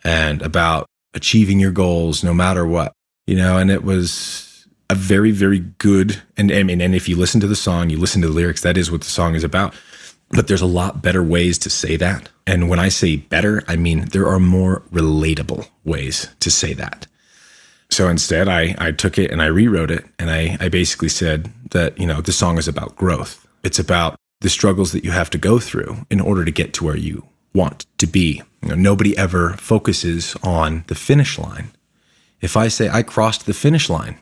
and 0.02 0.42
about 0.42 0.87
achieving 1.14 1.61
your 1.61 1.71
goals 1.71 2.25
no 2.25 2.33
matter 2.33 2.66
what. 2.66 2.92
You 3.26 3.37
know, 3.37 3.57
and 3.57 3.71
it 3.71 3.85
was 3.85 4.67
a 4.91 4.95
very 4.95 5.31
very 5.31 5.61
good 5.79 6.21
and 6.37 6.52
I 6.52 6.62
mean 6.62 6.81
and 6.83 6.95
if 6.95 7.09
you 7.09 7.17
listen 7.17 7.41
to 7.41 7.47
the 7.47 7.57
song, 7.57 7.88
you 7.91 7.99
listen 7.99 8.21
to 8.23 8.29
the 8.29 8.35
lyrics, 8.35 8.61
that 8.62 8.76
is 8.76 8.91
what 8.91 9.00
the 9.00 9.07
song 9.07 9.35
is 9.35 9.45
about. 9.45 9.75
But 10.31 10.49
there's 10.49 10.62
a 10.62 10.67
lot 10.67 11.02
better 11.02 11.23
ways 11.23 11.59
to 11.59 11.71
say 11.71 11.97
that. 11.97 12.29
And 12.47 12.69
when 12.69 12.79
I 12.79 12.88
say 12.88 13.17
better, 13.17 13.62
I 13.69 13.76
mean 13.76 14.07
there 14.07 14.26
are 14.26 14.41
more 14.41 14.81
relatable 14.91 15.69
ways 15.85 16.29
to 16.41 16.50
say 16.50 16.73
that. 16.75 17.07
So 17.93 18.09
instead, 18.09 18.49
I, 18.49 18.75
I 18.79 18.91
took 18.91 19.19
it 19.19 19.31
and 19.31 19.43
I 19.43 19.47
rewrote 19.47 19.91
it. 19.91 20.07
And 20.19 20.31
I, 20.31 20.57
I 20.59 20.71
basically 20.71 21.11
said 21.11 21.52
that, 21.73 21.99
you 21.99 22.07
know, 22.07 22.23
the 22.23 22.33
song 22.33 22.57
is 22.57 22.67
about 22.67 22.97
growth. 22.97 23.47
It's 23.64 23.79
about 23.79 24.17
the 24.41 24.49
struggles 24.49 24.93
that 24.93 25.05
you 25.05 25.11
have 25.11 25.29
to 25.31 25.38
go 25.38 25.59
through 25.59 25.99
in 26.11 26.19
order 26.19 26.43
to 26.43 26.50
get 26.50 26.73
to 26.75 26.85
where 26.87 26.97
you 26.97 27.26
want 27.52 27.85
to 27.99 28.07
be. 28.07 28.43
You 28.62 28.71
know, 28.71 28.75
nobody 28.76 29.17
ever 29.19 29.50
focuses 29.59 30.35
on 30.43 30.85
the 30.87 30.95
finish 30.95 31.38
line. 31.38 31.71
If 32.43 32.57
I 32.57 32.69
say 32.69 32.91
I 32.91 33.03
crossed 33.03 33.47
the 33.47 33.55
finish 33.55 33.89
line, 33.89 34.19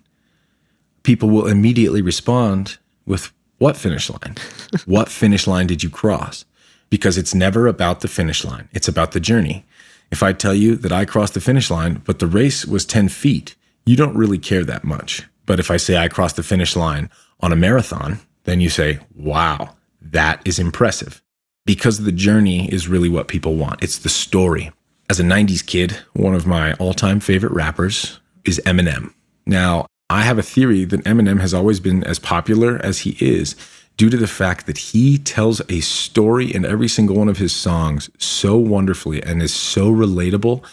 people 1.02 1.30
will 1.30 1.46
immediately 1.46 2.02
respond 2.02 2.78
with 3.06 3.32
what 3.58 3.76
finish 3.76 4.08
line? 4.10 4.36
what 4.84 5.08
finish 5.08 5.46
line 5.46 5.66
did 5.66 5.82
you 5.82 5.90
cross? 5.90 6.44
Because 6.90 7.18
it's 7.18 7.34
never 7.34 7.66
about 7.66 8.00
the 8.00 8.08
finish 8.08 8.44
line. 8.44 8.68
It's 8.72 8.88
about 8.88 9.12
the 9.12 9.20
journey. 9.20 9.64
If 10.10 10.22
I 10.22 10.32
tell 10.32 10.54
you 10.54 10.76
that 10.76 10.92
I 10.92 11.04
crossed 11.04 11.34
the 11.34 11.40
finish 11.40 11.70
line, 11.70 12.02
but 12.04 12.18
the 12.18 12.26
race 12.26 12.66
was 12.66 12.84
10 12.84 13.08
feet, 13.08 13.54
you 13.86 13.96
don't 13.96 14.16
really 14.16 14.38
care 14.38 14.64
that 14.64 14.84
much. 14.84 15.26
But 15.46 15.60
if 15.60 15.70
I 15.70 15.76
say 15.76 15.96
I 15.96 16.08
crossed 16.08 16.36
the 16.36 16.42
finish 16.42 16.76
line 16.76 17.10
on 17.40 17.52
a 17.52 17.56
marathon, 17.56 18.20
then 18.44 18.60
you 18.60 18.68
say, 18.68 18.98
wow, 19.14 19.76
that 20.00 20.42
is 20.44 20.58
impressive. 20.58 21.22
Because 21.64 21.98
the 21.98 22.12
journey 22.12 22.70
is 22.72 22.88
really 22.88 23.08
what 23.08 23.28
people 23.28 23.54
want. 23.54 23.82
It's 23.82 23.98
the 23.98 24.08
story. 24.08 24.72
As 25.10 25.18
a 25.18 25.24
90s 25.24 25.66
kid, 25.66 25.98
one 26.12 26.36
of 26.36 26.46
my 26.46 26.74
all 26.74 26.94
time 26.94 27.18
favorite 27.18 27.52
rappers 27.52 28.20
is 28.44 28.60
Eminem. 28.64 29.12
Now, 29.44 29.86
I 30.08 30.22
have 30.22 30.38
a 30.38 30.42
theory 30.42 30.84
that 30.84 31.02
Eminem 31.02 31.40
has 31.40 31.52
always 31.52 31.80
been 31.80 32.04
as 32.04 32.20
popular 32.20 32.78
as 32.84 33.00
he 33.00 33.16
is 33.20 33.56
due 33.96 34.08
to 34.08 34.16
the 34.16 34.28
fact 34.28 34.66
that 34.66 34.78
he 34.78 35.18
tells 35.18 35.60
a 35.68 35.80
story 35.80 36.54
in 36.54 36.64
every 36.64 36.86
single 36.86 37.16
one 37.16 37.28
of 37.28 37.38
his 37.38 37.52
songs 37.52 38.08
so 38.18 38.56
wonderfully 38.56 39.20
and 39.24 39.42
is 39.42 39.52
so 39.52 39.92
relatable 39.92 40.64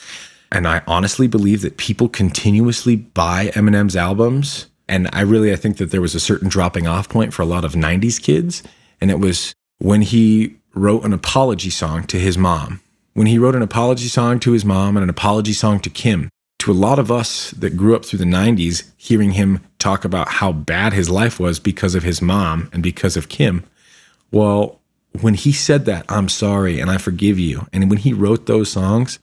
and 0.51 0.67
I 0.67 0.83
honestly 0.85 1.25
believe 1.25 1.63
that 1.63 1.77
people 1.77 2.07
continuously 2.07 2.95
buy 2.95 3.47
Eminem's 3.55 3.95
albums. 3.95 4.67
And 4.87 5.09
I 5.13 5.21
really, 5.21 5.51
I 5.51 5.55
think 5.55 5.77
that 5.77 5.89
there 5.89 5.99
was 5.99 6.13
a 6.13 6.19
certain 6.19 6.47
dropping 6.47 6.85
off 6.85 7.09
point 7.09 7.33
for 7.33 7.41
a 7.41 7.45
lot 7.45 7.65
of 7.65 7.73
90s 7.73 8.21
kids. 8.21 8.61
And 9.01 9.11
it 9.11 9.19
was 9.19 9.53
when 9.79 10.03
he 10.03 10.55
wrote 10.73 11.03
an 11.03 11.11
apology 11.11 11.69
song 11.69 12.03
to 12.07 12.19
his 12.19 12.37
mom. 12.37 12.81
When 13.17 13.25
he 13.25 13.39
wrote 13.39 13.55
an 13.55 13.63
apology 13.63 14.09
song 14.09 14.39
to 14.41 14.51
his 14.51 14.63
mom 14.63 14.95
and 14.95 15.03
an 15.03 15.09
apology 15.09 15.51
song 15.51 15.79
to 15.79 15.89
Kim, 15.89 16.29
to 16.59 16.71
a 16.71 16.73
lot 16.73 16.99
of 16.99 17.11
us 17.11 17.49
that 17.49 17.75
grew 17.75 17.95
up 17.95 18.05
through 18.05 18.19
the 18.19 18.25
90s, 18.25 18.91
hearing 18.95 19.31
him 19.31 19.61
talk 19.79 20.05
about 20.05 20.27
how 20.27 20.51
bad 20.51 20.93
his 20.93 21.09
life 21.09 21.39
was 21.39 21.59
because 21.59 21.95
of 21.95 22.03
his 22.03 22.21
mom 22.21 22.69
and 22.71 22.83
because 22.83 23.17
of 23.17 23.27
Kim, 23.27 23.63
well, 24.31 24.79
when 25.19 25.33
he 25.33 25.51
said 25.51 25.85
that, 25.85 26.05
I'm 26.07 26.29
sorry 26.29 26.79
and 26.79 26.91
I 26.91 26.99
forgive 26.99 27.39
you, 27.39 27.65
and 27.73 27.89
when 27.89 27.97
he 27.97 28.13
wrote 28.13 28.45
those 28.45 28.71
songs, 28.71 29.17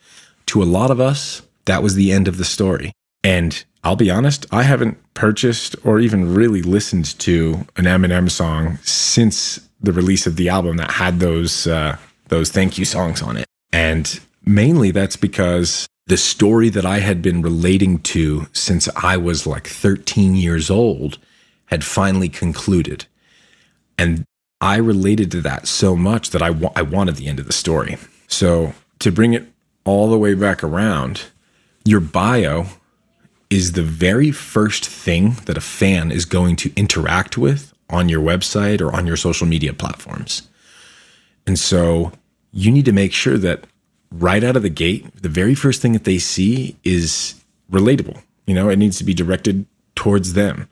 to 0.46 0.60
a 0.60 0.64
lot 0.64 0.90
of 0.90 1.00
us, 1.00 1.42
that 1.66 1.80
was 1.80 1.94
the 1.94 2.10
end 2.10 2.26
of 2.26 2.36
the 2.36 2.44
story. 2.44 2.90
And 3.22 3.64
I'll 3.84 3.94
be 3.94 4.10
honest, 4.10 4.44
I 4.50 4.64
haven't 4.64 4.98
purchased 5.14 5.76
or 5.84 6.00
even 6.00 6.34
really 6.34 6.62
listened 6.62 7.16
to 7.20 7.64
an 7.76 7.84
Eminem 7.84 8.28
song 8.28 8.78
since 8.82 9.60
the 9.80 9.92
release 9.92 10.26
of 10.26 10.34
the 10.34 10.48
album 10.48 10.78
that 10.78 10.90
had 10.90 11.20
those 11.20 11.68
uh, 11.68 11.96
those 12.26 12.50
thank 12.50 12.76
you 12.76 12.84
songs 12.84 13.22
on 13.22 13.36
it. 13.36 13.46
And 13.74 14.20
mainly 14.44 14.92
that's 14.92 15.16
because 15.16 15.88
the 16.06 16.16
story 16.16 16.68
that 16.68 16.86
I 16.86 17.00
had 17.00 17.20
been 17.20 17.42
relating 17.42 17.98
to 18.02 18.46
since 18.52 18.88
I 18.94 19.16
was 19.16 19.48
like 19.48 19.66
13 19.66 20.36
years 20.36 20.70
old 20.70 21.18
had 21.66 21.82
finally 21.82 22.28
concluded. 22.28 23.06
And 23.98 24.24
I 24.60 24.76
related 24.76 25.32
to 25.32 25.40
that 25.40 25.66
so 25.66 25.96
much 25.96 26.30
that 26.30 26.40
I, 26.40 26.50
wa- 26.50 26.70
I 26.76 26.82
wanted 26.82 27.16
the 27.16 27.26
end 27.26 27.40
of 27.40 27.46
the 27.46 27.52
story. 27.52 27.96
So 28.28 28.74
to 29.00 29.10
bring 29.10 29.34
it 29.34 29.48
all 29.84 30.08
the 30.08 30.18
way 30.18 30.34
back 30.34 30.62
around, 30.62 31.24
your 31.84 32.00
bio 32.00 32.66
is 33.50 33.72
the 33.72 33.82
very 33.82 34.30
first 34.30 34.86
thing 34.86 35.32
that 35.46 35.56
a 35.56 35.60
fan 35.60 36.12
is 36.12 36.26
going 36.26 36.54
to 36.56 36.72
interact 36.76 37.36
with 37.36 37.74
on 37.90 38.08
your 38.08 38.20
website 38.20 38.80
or 38.80 38.94
on 38.94 39.04
your 39.04 39.16
social 39.16 39.48
media 39.48 39.72
platforms. 39.72 40.48
And 41.44 41.58
so 41.58 42.12
you 42.54 42.70
need 42.70 42.84
to 42.86 42.92
make 42.92 43.12
sure 43.12 43.36
that 43.36 43.66
right 44.10 44.44
out 44.44 44.56
of 44.56 44.62
the 44.62 44.70
gate, 44.70 45.06
the 45.20 45.28
very 45.28 45.54
first 45.54 45.82
thing 45.82 45.92
that 45.92 46.04
they 46.04 46.18
see 46.18 46.76
is 46.84 47.34
relatable. 47.70 48.22
You 48.46 48.54
know, 48.54 48.68
it 48.68 48.78
needs 48.78 48.96
to 48.98 49.04
be 49.04 49.12
directed 49.12 49.66
towards 49.94 50.34
them. 50.34 50.68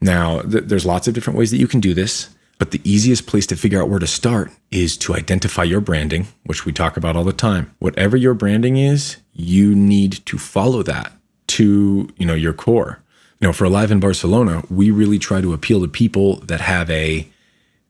Now, 0.00 0.42
th- 0.42 0.64
there's 0.64 0.86
lots 0.86 1.08
of 1.08 1.14
different 1.14 1.38
ways 1.38 1.50
that 1.50 1.56
you 1.56 1.66
can 1.66 1.80
do 1.80 1.94
this. 1.94 2.28
But 2.58 2.70
the 2.70 2.80
easiest 2.84 3.26
place 3.26 3.46
to 3.48 3.56
figure 3.56 3.82
out 3.82 3.88
where 3.88 3.98
to 3.98 4.06
start 4.06 4.52
is 4.70 4.96
to 4.98 5.14
identify 5.14 5.64
your 5.64 5.80
branding, 5.80 6.28
which 6.44 6.64
we 6.64 6.72
talk 6.72 6.96
about 6.96 7.16
all 7.16 7.24
the 7.24 7.32
time. 7.32 7.74
Whatever 7.80 8.16
your 8.16 8.34
branding 8.34 8.76
is, 8.76 9.16
you 9.32 9.74
need 9.74 10.24
to 10.26 10.38
follow 10.38 10.82
that 10.84 11.12
to, 11.48 12.08
you 12.16 12.26
know, 12.26 12.34
your 12.34 12.52
core. 12.52 13.02
You 13.40 13.48
know, 13.48 13.52
for 13.52 13.64
Alive 13.64 13.90
in 13.90 13.98
Barcelona, 13.98 14.62
we 14.70 14.92
really 14.92 15.18
try 15.18 15.40
to 15.40 15.52
appeal 15.52 15.80
to 15.80 15.88
people 15.88 16.36
that 16.36 16.60
have 16.60 16.88
a 16.90 17.28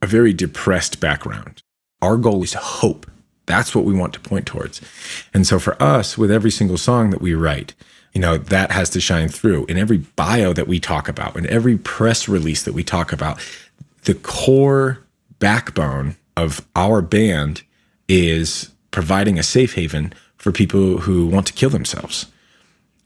a 0.00 0.06
very 0.06 0.32
depressed 0.32 1.00
background. 1.00 1.62
Our 2.02 2.16
goal 2.16 2.42
is 2.42 2.54
hope. 2.54 3.10
That's 3.46 3.74
what 3.74 3.84
we 3.84 3.94
want 3.94 4.12
to 4.14 4.20
point 4.20 4.46
towards. 4.46 4.80
And 5.32 5.46
so 5.46 5.58
for 5.58 5.80
us, 5.82 6.16
with 6.16 6.30
every 6.30 6.50
single 6.50 6.78
song 6.78 7.10
that 7.10 7.20
we 7.20 7.34
write, 7.34 7.74
you 8.12 8.20
know, 8.20 8.38
that 8.38 8.70
has 8.70 8.90
to 8.90 9.00
shine 9.00 9.28
through 9.28 9.66
in 9.66 9.76
every 9.76 9.98
bio 9.98 10.52
that 10.52 10.68
we 10.68 10.80
talk 10.80 11.08
about, 11.08 11.36
in 11.36 11.46
every 11.48 11.76
press 11.76 12.28
release 12.28 12.62
that 12.62 12.74
we 12.74 12.84
talk 12.84 13.12
about 13.12 13.40
the 14.04 14.14
core 14.14 15.00
backbone 15.38 16.16
of 16.36 16.66
our 16.76 17.02
band 17.02 17.62
is 18.08 18.70
providing 18.90 19.38
a 19.38 19.42
safe 19.42 19.74
haven 19.74 20.12
for 20.36 20.52
people 20.52 20.98
who 20.98 21.26
want 21.26 21.46
to 21.46 21.52
kill 21.52 21.70
themselves. 21.70 22.26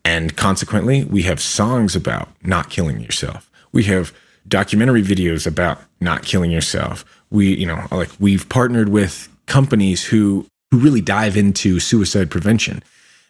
And 0.04 0.36
consequently, 0.36 1.04
we 1.04 1.22
have 1.22 1.40
songs 1.40 1.94
about 1.94 2.28
not 2.42 2.70
killing 2.70 3.00
yourself. 3.00 3.50
We 3.72 3.84
have 3.84 4.12
documentary 4.46 5.02
videos 5.02 5.46
about 5.46 5.80
not 6.00 6.24
killing 6.24 6.50
yourself. 6.50 7.04
We, 7.30 7.54
you 7.54 7.66
know, 7.66 7.86
like 7.90 8.10
we've 8.18 8.48
partnered 8.48 8.88
with 8.88 9.28
companies 9.48 10.04
who 10.04 10.46
who 10.70 10.78
really 10.78 11.00
dive 11.00 11.36
into 11.36 11.80
suicide 11.80 12.30
prevention. 12.30 12.82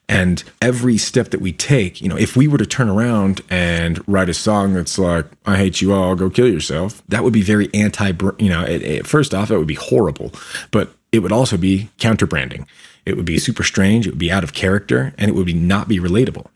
And 0.08 0.42
every 0.62 0.96
step 0.96 1.30
that 1.30 1.40
we 1.40 1.52
take, 1.52 2.00
you 2.00 2.08
know, 2.08 2.16
if 2.16 2.34
we 2.34 2.48
were 2.48 2.58
to 2.58 2.66
turn 2.66 2.88
around 2.88 3.42
and 3.50 4.02
write 4.08 4.30
a 4.30 4.34
song 4.34 4.72
that's 4.72 4.98
like, 4.98 5.26
I 5.44 5.56
hate 5.56 5.82
you 5.82 5.92
all, 5.92 6.14
go 6.14 6.30
kill 6.30 6.48
yourself, 6.48 7.02
that 7.08 7.22
would 7.22 7.34
be 7.34 7.42
very 7.42 7.68
anti, 7.74 8.12
you 8.38 8.48
know, 8.48 8.64
it, 8.64 8.82
it, 8.82 9.06
first 9.06 9.34
off, 9.34 9.50
it 9.50 9.58
would 9.58 9.66
be 9.66 9.74
horrible, 9.74 10.32
but 10.70 10.94
it 11.12 11.18
would 11.18 11.32
also 11.32 11.58
be 11.58 11.90
counter 11.98 12.26
branding. 12.26 12.66
It 13.04 13.16
would 13.16 13.26
be 13.26 13.38
super 13.38 13.62
strange. 13.62 14.06
It 14.06 14.10
would 14.10 14.18
be 14.18 14.32
out 14.32 14.44
of 14.44 14.54
character 14.54 15.14
and 15.18 15.28
it 15.28 15.34
would 15.34 15.46
be 15.46 15.54
not 15.54 15.88
be 15.88 16.00
relatable. 16.00 16.46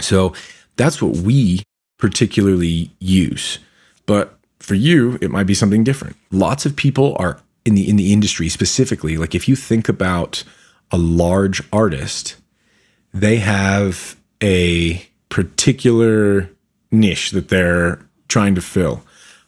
So 0.00 0.32
that's 0.76 1.02
what 1.02 1.16
we 1.16 1.64
particularly 1.98 2.92
use. 3.00 3.58
But 4.06 4.38
for 4.60 4.74
you, 4.74 5.18
it 5.20 5.30
might 5.30 5.46
be 5.46 5.54
something 5.54 5.82
different. 5.82 6.16
Lots 6.30 6.64
of 6.64 6.76
people 6.76 7.16
are 7.18 7.40
in 7.68 7.74
the 7.74 7.88
in 7.88 7.96
the 7.96 8.12
industry 8.12 8.48
specifically. 8.48 9.16
Like 9.16 9.34
if 9.34 9.48
you 9.48 9.54
think 9.54 9.88
about 9.88 10.42
a 10.90 10.98
large 10.98 11.62
artist 11.72 12.36
they 13.12 13.36
have 13.36 14.16
a 14.42 15.02
particular 15.28 16.50
niche 16.90 17.30
that 17.32 17.48
they're 17.48 18.00
trying 18.28 18.54
to 18.54 18.60
fill. 18.60 19.02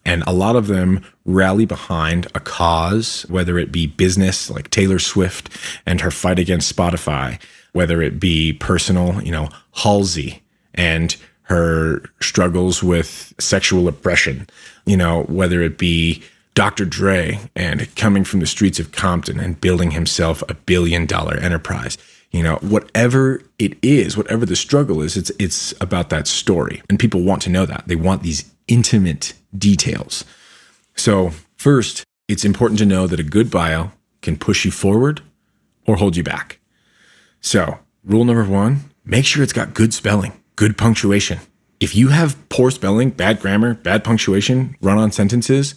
And 0.04 0.22
a 0.26 0.32
lot 0.32 0.56
of 0.56 0.66
them 0.66 1.04
rally 1.24 1.66
behind 1.66 2.26
a 2.34 2.40
cause, 2.40 3.22
whether 3.28 3.58
it 3.58 3.70
be 3.70 3.86
business, 3.86 4.50
like 4.50 4.70
Taylor 4.70 4.98
Swift 4.98 5.50
and 5.84 6.00
her 6.00 6.10
fight 6.10 6.38
against 6.38 6.74
Spotify, 6.74 7.40
whether 7.72 8.00
it 8.00 8.18
be 8.18 8.54
personal, 8.54 9.22
you 9.22 9.30
know, 9.30 9.50
Halsey 9.72 10.42
and 10.74 11.14
her 11.42 12.02
struggles 12.20 12.82
with 12.82 13.34
sexual 13.38 13.88
oppression, 13.88 14.48
you 14.86 14.96
know, 14.96 15.24
whether 15.24 15.60
it 15.60 15.76
be 15.76 16.22
Dr. 16.54 16.85
Dre 16.85 17.38
and 17.54 17.95
coming 17.97 18.25
from 18.25 18.40
the 18.40 18.47
streets 18.47 18.80
of 18.80 18.92
Compton 18.92 19.38
and 19.38 19.61
building 19.61 19.92
himself 19.92 20.42
a 20.49 20.54
billion 20.54 21.07
dollar 21.07 21.37
enterprise. 21.37 21.97
You 22.33 22.42
know, 22.42 22.57
whatever 22.57 23.42
it 23.59 23.76
is, 23.83 24.16
whatever 24.16 24.47
the 24.47 24.57
struggle 24.57 25.02
is, 25.02 25.16
it's 25.16 25.30
it's 25.38 25.75
about 25.80 26.11
that 26.11 26.26
story. 26.26 26.83
And 26.88 26.99
people 26.99 27.23
want 27.23 27.42
to 27.42 27.50
know 27.50 27.66
that. 27.66 27.85
They 27.87 27.97
want 27.97 28.23
these 28.23 28.50
intimate 28.69 29.33
details. 29.57 30.25
So, 30.95 31.33
first, 31.57 32.04
it's 32.28 32.45
important 32.45 32.78
to 32.78 32.87
know 32.87 33.07
that 33.07 33.19
a 33.19 33.25
good 33.25 33.50
bio 33.50 33.90
can 34.23 34.37
push 34.37 34.64
you 34.64 34.71
forward 34.71 35.23
or 35.87 35.97
hold 35.97 36.16
you 36.16 36.23
back. 36.23 36.61
So, 37.40 37.78
rule 38.04 38.25
number 38.25 38.45
1, 38.45 38.80
make 39.04 39.25
sure 39.25 39.42
it's 39.42 39.52
got 39.52 39.75
good 39.75 39.92
spelling, 39.92 40.33
good 40.57 40.78
punctuation. 40.78 41.40
If 41.80 41.97
you 41.97 42.09
have 42.09 42.37
poor 42.50 42.71
spelling, 42.71 43.11
bad 43.11 43.40
grammar, 43.40 43.75
bad 43.75 44.04
punctuation, 44.04 44.76
run 44.80 44.99
on 44.99 45.11
sentences, 45.11 45.75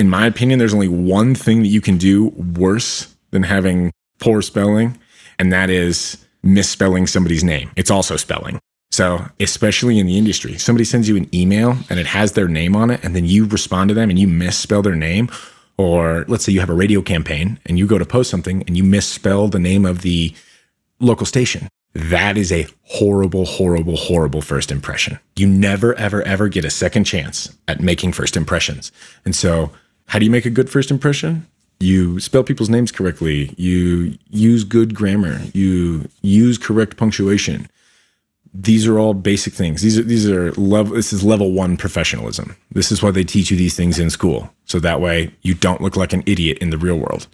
in 0.00 0.08
my 0.08 0.26
opinion, 0.26 0.58
there's 0.58 0.72
only 0.72 0.88
one 0.88 1.34
thing 1.34 1.60
that 1.60 1.68
you 1.68 1.82
can 1.82 1.98
do 1.98 2.28
worse 2.56 3.14
than 3.32 3.42
having 3.42 3.92
poor 4.18 4.40
spelling, 4.40 4.98
and 5.38 5.52
that 5.52 5.68
is 5.68 6.16
misspelling 6.42 7.06
somebody's 7.06 7.44
name. 7.44 7.70
It's 7.76 7.90
also 7.90 8.16
spelling. 8.16 8.58
So, 8.90 9.22
especially 9.38 9.98
in 9.98 10.06
the 10.06 10.16
industry, 10.16 10.56
somebody 10.56 10.86
sends 10.86 11.06
you 11.06 11.18
an 11.18 11.32
email 11.34 11.76
and 11.90 12.00
it 12.00 12.06
has 12.06 12.32
their 12.32 12.48
name 12.48 12.74
on 12.74 12.90
it, 12.90 13.04
and 13.04 13.14
then 13.14 13.26
you 13.26 13.44
respond 13.44 13.88
to 13.88 13.94
them 13.94 14.08
and 14.08 14.18
you 14.18 14.26
misspell 14.26 14.80
their 14.80 14.96
name. 14.96 15.28
Or 15.76 16.24
let's 16.28 16.44
say 16.44 16.52
you 16.52 16.60
have 16.60 16.70
a 16.70 16.74
radio 16.74 17.02
campaign 17.02 17.58
and 17.66 17.78
you 17.78 17.86
go 17.86 17.98
to 17.98 18.06
post 18.06 18.30
something 18.30 18.62
and 18.66 18.78
you 18.78 18.82
misspell 18.82 19.48
the 19.48 19.58
name 19.58 19.84
of 19.84 20.00
the 20.00 20.34
local 20.98 21.26
station. 21.26 21.68
That 21.92 22.38
is 22.38 22.52
a 22.52 22.66
horrible, 22.84 23.44
horrible, 23.44 23.96
horrible 23.96 24.40
first 24.40 24.72
impression. 24.72 25.18
You 25.36 25.46
never, 25.46 25.94
ever, 25.94 26.22
ever 26.22 26.48
get 26.48 26.64
a 26.64 26.70
second 26.70 27.04
chance 27.04 27.54
at 27.68 27.80
making 27.80 28.12
first 28.12 28.36
impressions. 28.36 28.92
And 29.26 29.36
so, 29.36 29.72
how 30.10 30.18
do 30.18 30.24
you 30.24 30.30
make 30.30 30.46
a 30.46 30.50
good 30.50 30.70
first 30.70 30.90
impression? 30.90 31.46
you 31.80 32.20
spell 32.20 32.44
people's 32.44 32.68
names 32.68 32.92
correctly, 32.92 33.54
you 33.56 34.16
use 34.28 34.64
good 34.64 34.94
grammar, 34.94 35.40
you 35.54 36.08
use 36.20 36.58
correct 36.58 36.98
punctuation. 36.98 37.68
These 38.52 38.86
are 38.86 38.98
all 38.98 39.14
basic 39.14 39.54
things. 39.54 39.80
These 39.80 39.98
are 39.98 40.02
these 40.02 40.28
are 40.28 40.52
level 40.52 40.94
this 40.94 41.12
is 41.12 41.24
level 41.24 41.52
1 41.52 41.76
professionalism. 41.76 42.56
This 42.72 42.92
is 42.92 43.02
why 43.02 43.12
they 43.12 43.24
teach 43.24 43.50
you 43.50 43.56
these 43.56 43.76
things 43.76 43.98
in 43.98 44.10
school. 44.10 44.52
So 44.64 44.78
that 44.80 45.00
way 45.00 45.32
you 45.42 45.54
don't 45.54 45.80
look 45.80 45.96
like 45.96 46.12
an 46.12 46.22
idiot 46.26 46.58
in 46.58 46.70
the 46.70 46.78
real 46.78 46.96
world. 46.96 47.26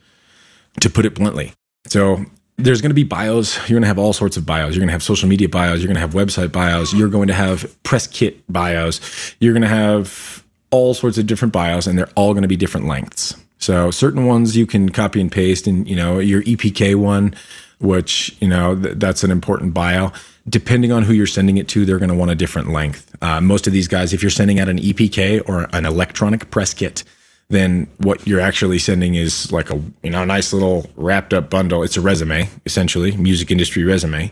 To 0.80 0.90
put 0.90 1.06
it 1.06 1.14
bluntly. 1.14 1.54
So 1.86 2.24
there's 2.58 2.82
going 2.82 2.90
to 2.90 2.94
be 2.94 3.02
bios. 3.02 3.56
You're 3.60 3.76
going 3.76 3.82
to 3.82 3.88
have 3.88 3.98
all 3.98 4.12
sorts 4.12 4.36
of 4.36 4.44
bios. 4.44 4.74
You're 4.74 4.80
going 4.80 4.88
to 4.88 4.92
have 4.92 5.02
social 5.02 5.28
media 5.28 5.48
bios. 5.48 5.80
You're 5.80 5.92
going 5.92 5.94
to 5.94 6.00
have 6.00 6.10
website 6.10 6.52
bios. 6.52 6.92
You're 6.92 7.08
going 7.08 7.28
to 7.28 7.34
have 7.34 7.82
press 7.82 8.06
kit 8.06 8.44
bios. 8.52 9.00
You're 9.40 9.54
going 9.54 9.62
to 9.62 9.68
have 9.68 10.45
all 10.70 10.94
sorts 10.94 11.18
of 11.18 11.26
different 11.26 11.52
bios, 11.52 11.86
and 11.86 11.98
they're 11.98 12.10
all 12.14 12.32
going 12.32 12.42
to 12.42 12.48
be 12.48 12.56
different 12.56 12.86
lengths. 12.86 13.34
So 13.58 13.90
certain 13.90 14.26
ones 14.26 14.56
you 14.56 14.66
can 14.66 14.90
copy 14.90 15.20
and 15.20 15.30
paste, 15.30 15.66
and 15.66 15.88
you 15.88 15.96
know 15.96 16.18
your 16.18 16.42
EPK 16.42 16.94
one, 16.96 17.34
which 17.78 18.36
you 18.40 18.48
know 18.48 18.80
th- 18.80 18.96
that's 18.98 19.24
an 19.24 19.30
important 19.30 19.74
bio. 19.74 20.12
Depending 20.48 20.92
on 20.92 21.02
who 21.02 21.12
you're 21.12 21.26
sending 21.26 21.56
it 21.56 21.66
to, 21.68 21.84
they're 21.84 21.98
going 21.98 22.10
to 22.10 22.14
want 22.14 22.30
a 22.30 22.36
different 22.36 22.70
length. 22.70 23.16
Uh, 23.20 23.40
most 23.40 23.66
of 23.66 23.72
these 23.72 23.88
guys, 23.88 24.12
if 24.12 24.22
you're 24.22 24.30
sending 24.30 24.60
out 24.60 24.68
an 24.68 24.78
EPK 24.78 25.48
or 25.48 25.68
an 25.72 25.84
electronic 25.84 26.50
press 26.52 26.72
kit, 26.72 27.02
then 27.48 27.88
what 27.98 28.26
you're 28.26 28.40
actually 28.40 28.78
sending 28.78 29.14
is 29.14 29.50
like 29.52 29.70
a 29.70 29.80
you 30.02 30.10
know 30.10 30.22
a 30.22 30.26
nice 30.26 30.52
little 30.52 30.90
wrapped 30.96 31.32
up 31.32 31.50
bundle. 31.50 31.82
It's 31.82 31.96
a 31.96 32.00
resume 32.00 32.48
essentially, 32.64 33.16
music 33.16 33.50
industry 33.50 33.84
resume, 33.84 34.30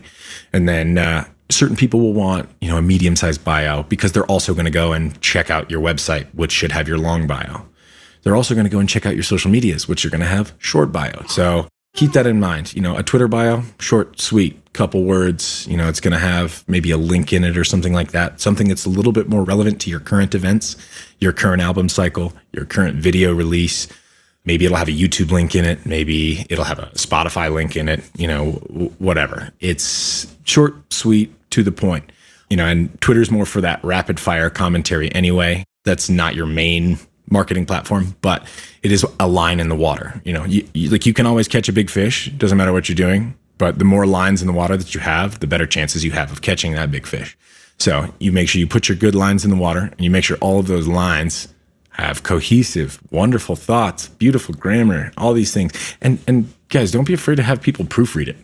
and 0.53 0.69
then 0.69 0.97
uh, 0.97 1.25
certain 1.49 1.75
people 1.75 1.99
will 1.99 2.13
want 2.13 2.49
you 2.61 2.69
know 2.69 2.77
a 2.77 2.81
medium 2.81 3.15
sized 3.15 3.43
bio 3.43 3.83
because 3.83 4.11
they're 4.11 4.25
also 4.25 4.53
going 4.53 4.65
to 4.65 4.71
go 4.71 4.93
and 4.93 5.19
check 5.21 5.49
out 5.49 5.69
your 5.69 5.81
website, 5.81 6.27
which 6.33 6.51
should 6.51 6.71
have 6.71 6.87
your 6.87 6.97
long 6.97 7.27
bio. 7.27 7.65
They're 8.23 8.35
also 8.35 8.55
going 8.55 8.65
to 8.65 8.71
go 8.71 8.79
and 8.79 8.89
check 8.89 9.05
out 9.05 9.13
your 9.13 9.23
social 9.23 9.51
medias, 9.51 9.87
which 9.87 10.03
you're 10.03 10.11
going 10.11 10.21
to 10.21 10.27
have 10.27 10.53
short 10.57 10.91
bio 10.91 11.25
So 11.27 11.67
keep 11.93 12.13
that 12.13 12.25
in 12.25 12.39
mind. 12.39 12.73
You 12.73 12.81
know, 12.81 12.97
a 12.97 13.03
Twitter 13.03 13.27
bio, 13.27 13.63
short, 13.79 14.19
sweet, 14.19 14.73
couple 14.73 15.03
words. 15.03 15.67
You 15.67 15.77
know, 15.77 15.87
it's 15.87 15.99
going 15.99 16.11
to 16.11 16.19
have 16.19 16.63
maybe 16.67 16.91
a 16.91 16.97
link 16.97 17.31
in 17.31 17.43
it 17.43 17.55
or 17.57 17.63
something 17.63 17.93
like 17.93 18.11
that. 18.11 18.41
Something 18.41 18.67
that's 18.67 18.85
a 18.85 18.89
little 18.89 19.11
bit 19.11 19.29
more 19.29 19.43
relevant 19.43 19.79
to 19.81 19.89
your 19.89 19.99
current 19.99 20.35
events, 20.35 20.75
your 21.19 21.33
current 21.33 21.61
album 21.61 21.87
cycle, 21.87 22.33
your 22.51 22.65
current 22.65 22.97
video 22.97 23.33
release. 23.33 23.87
Maybe 24.43 24.65
it'll 24.65 24.77
have 24.77 24.89
a 24.89 24.91
YouTube 24.91 25.31
link 25.31 25.55
in 25.55 25.65
it. 25.65 25.85
Maybe 25.85 26.45
it'll 26.49 26.65
have 26.65 26.79
a 26.79 26.87
Spotify 26.93 27.53
link 27.53 27.75
in 27.75 27.87
it. 27.87 28.03
You 28.15 28.27
know, 28.27 28.51
whatever. 28.99 29.51
It's 29.59 30.35
short, 30.45 30.93
sweet, 30.93 31.33
to 31.55 31.63
the 31.63 31.71
point. 31.71 32.11
You 32.49 32.57
know, 32.57 32.65
and 32.65 33.01
Twitter's 33.01 33.31
more 33.31 33.45
for 33.45 33.61
that 33.61 33.83
rapid 33.83 34.19
fire 34.19 34.49
commentary 34.49 35.11
anyway. 35.15 35.63
That's 35.83 36.09
not 36.09 36.35
your 36.35 36.45
main 36.45 36.99
marketing 37.29 37.65
platform, 37.65 38.15
but 38.21 38.45
it 38.83 38.91
is 38.91 39.05
a 39.19 39.27
line 39.27 39.59
in 39.59 39.69
the 39.69 39.75
water. 39.75 40.21
You 40.25 40.33
know, 40.33 40.43
you, 40.43 40.67
you, 40.73 40.89
like 40.89 41.05
you 41.05 41.13
can 41.13 41.25
always 41.25 41.47
catch 41.47 41.69
a 41.69 41.73
big 41.73 41.89
fish. 41.89 42.29
Doesn't 42.37 42.57
matter 42.57 42.73
what 42.73 42.87
you're 42.87 42.95
doing, 42.95 43.35
but 43.57 43.79
the 43.79 43.85
more 43.85 44.05
lines 44.05 44.41
in 44.41 44.47
the 44.47 44.53
water 44.53 44.77
that 44.77 44.93
you 44.93 44.99
have, 44.99 45.39
the 45.39 45.47
better 45.47 45.65
chances 45.65 46.03
you 46.03 46.11
have 46.11 46.31
of 46.31 46.41
catching 46.41 46.73
that 46.73 46.91
big 46.91 47.07
fish. 47.07 47.37
So 47.79 48.13
you 48.19 48.31
make 48.31 48.49
sure 48.49 48.59
you 48.59 48.67
put 48.67 48.89
your 48.89 48.97
good 48.97 49.15
lines 49.15 49.43
in 49.43 49.49
the 49.49 49.57
water, 49.57 49.89
and 49.91 50.01
you 50.01 50.11
make 50.11 50.23
sure 50.23 50.37
all 50.39 50.59
of 50.59 50.67
those 50.67 50.87
lines 50.87 51.47
have 51.91 52.23
cohesive, 52.23 53.01
wonderful 53.09 53.55
thoughts, 53.55 54.09
beautiful 54.09 54.53
grammar, 54.53 55.11
all 55.17 55.33
these 55.33 55.53
things. 55.53 55.71
And 56.01 56.19
and 56.27 56.53
guys, 56.69 56.91
don't 56.91 57.07
be 57.07 57.13
afraid 57.13 57.35
to 57.35 57.43
have 57.43 57.61
people 57.61 57.85
proofread 57.85 58.27
it. 58.27 58.37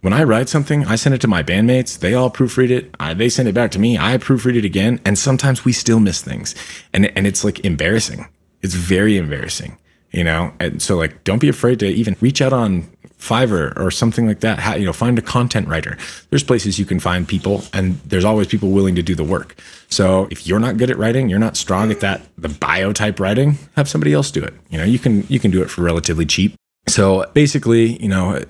When 0.00 0.12
I 0.14 0.22
write 0.24 0.48
something, 0.48 0.86
I 0.86 0.96
send 0.96 1.14
it 1.14 1.20
to 1.20 1.28
my 1.28 1.42
bandmates. 1.42 1.98
They 1.98 2.14
all 2.14 2.30
proofread 2.30 2.70
it. 2.70 2.94
I, 2.98 3.12
they 3.12 3.28
send 3.28 3.48
it 3.48 3.54
back 3.54 3.70
to 3.72 3.78
me. 3.78 3.98
I 3.98 4.16
proofread 4.16 4.56
it 4.56 4.64
again. 4.64 5.00
And 5.04 5.18
sometimes 5.18 5.64
we 5.64 5.72
still 5.72 6.00
miss 6.00 6.22
things. 6.22 6.54
And, 6.94 7.06
and 7.16 7.26
it's 7.26 7.44
like 7.44 7.64
embarrassing. 7.64 8.26
It's 8.62 8.74
very 8.74 9.18
embarrassing, 9.18 9.76
you 10.10 10.24
know? 10.24 10.52
And 10.58 10.80
so 10.80 10.96
like, 10.96 11.22
don't 11.24 11.38
be 11.38 11.48
afraid 11.48 11.80
to 11.80 11.86
even 11.86 12.16
reach 12.20 12.40
out 12.40 12.52
on 12.52 12.88
Fiverr 13.18 13.78
or 13.78 13.90
something 13.90 14.26
like 14.26 14.40
that. 14.40 14.58
How, 14.58 14.74
you 14.74 14.86
know, 14.86 14.94
find 14.94 15.18
a 15.18 15.22
content 15.22 15.68
writer. 15.68 15.98
There's 16.30 16.42
places 16.42 16.78
you 16.78 16.86
can 16.86 16.98
find 16.98 17.28
people 17.28 17.64
and 17.74 18.00
there's 18.06 18.24
always 18.24 18.46
people 18.46 18.70
willing 18.70 18.94
to 18.94 19.02
do 19.02 19.14
the 19.14 19.24
work. 19.24 19.54
So 19.90 20.28
if 20.30 20.46
you're 20.46 20.60
not 20.60 20.78
good 20.78 20.90
at 20.90 20.96
writing, 20.96 21.28
you're 21.28 21.38
not 21.38 21.58
strong 21.58 21.90
at 21.90 22.00
that, 22.00 22.22
the 22.38 22.48
bio 22.48 22.94
type 22.94 23.20
writing, 23.20 23.58
have 23.76 23.88
somebody 23.88 24.14
else 24.14 24.30
do 24.30 24.42
it. 24.42 24.54
You 24.70 24.78
know, 24.78 24.84
you 24.84 24.98
can, 24.98 25.26
you 25.28 25.38
can 25.38 25.50
do 25.50 25.60
it 25.60 25.68
for 25.68 25.82
relatively 25.82 26.24
cheap. 26.24 26.54
So 26.88 27.26
basically, 27.34 28.02
you 28.02 28.08
know, 28.08 28.42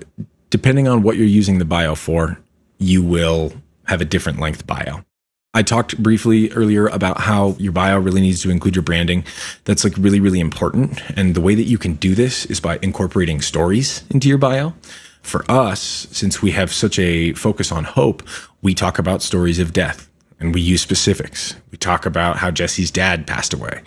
depending 0.51 0.87
on 0.87 1.01
what 1.01 1.17
you're 1.17 1.25
using 1.25 1.57
the 1.57 1.65
bio 1.65 1.95
for, 1.95 2.37
you 2.77 3.01
will 3.01 3.53
have 3.87 4.01
a 4.01 4.05
different 4.05 4.39
length 4.39 4.67
bio. 4.67 5.03
I 5.53 5.63
talked 5.63 6.01
briefly 6.01 6.49
earlier 6.51 6.87
about 6.87 7.21
how 7.21 7.55
your 7.57 7.73
bio 7.73 7.99
really 7.99 8.21
needs 8.21 8.41
to 8.43 8.51
include 8.51 8.75
your 8.75 8.83
branding. 8.83 9.25
That's 9.65 9.83
like 9.83 9.93
really, 9.97 10.19
really 10.19 10.39
important. 10.39 11.01
And 11.17 11.35
the 11.35 11.41
way 11.41 11.55
that 11.55 11.63
you 11.63 11.77
can 11.77 11.95
do 11.95 12.15
this 12.15 12.45
is 12.45 12.61
by 12.61 12.79
incorporating 12.81 13.41
stories 13.41 14.03
into 14.09 14.29
your 14.29 14.37
bio. 14.37 14.73
For 15.23 15.43
us, 15.51 16.07
since 16.11 16.41
we 16.41 16.51
have 16.51 16.71
such 16.71 16.97
a 16.99 17.33
focus 17.33 17.71
on 17.71 17.83
hope, 17.83 18.23
we 18.61 18.73
talk 18.73 18.97
about 18.97 19.21
stories 19.21 19.59
of 19.59 19.73
death 19.73 20.09
and 20.39 20.53
we 20.53 20.61
use 20.61 20.81
specifics. 20.81 21.55
We 21.69 21.77
talk 21.77 22.05
about 22.05 22.37
how 22.37 22.49
Jesse's 22.49 22.89
dad 22.89 23.27
passed 23.27 23.53
away. 23.53 23.81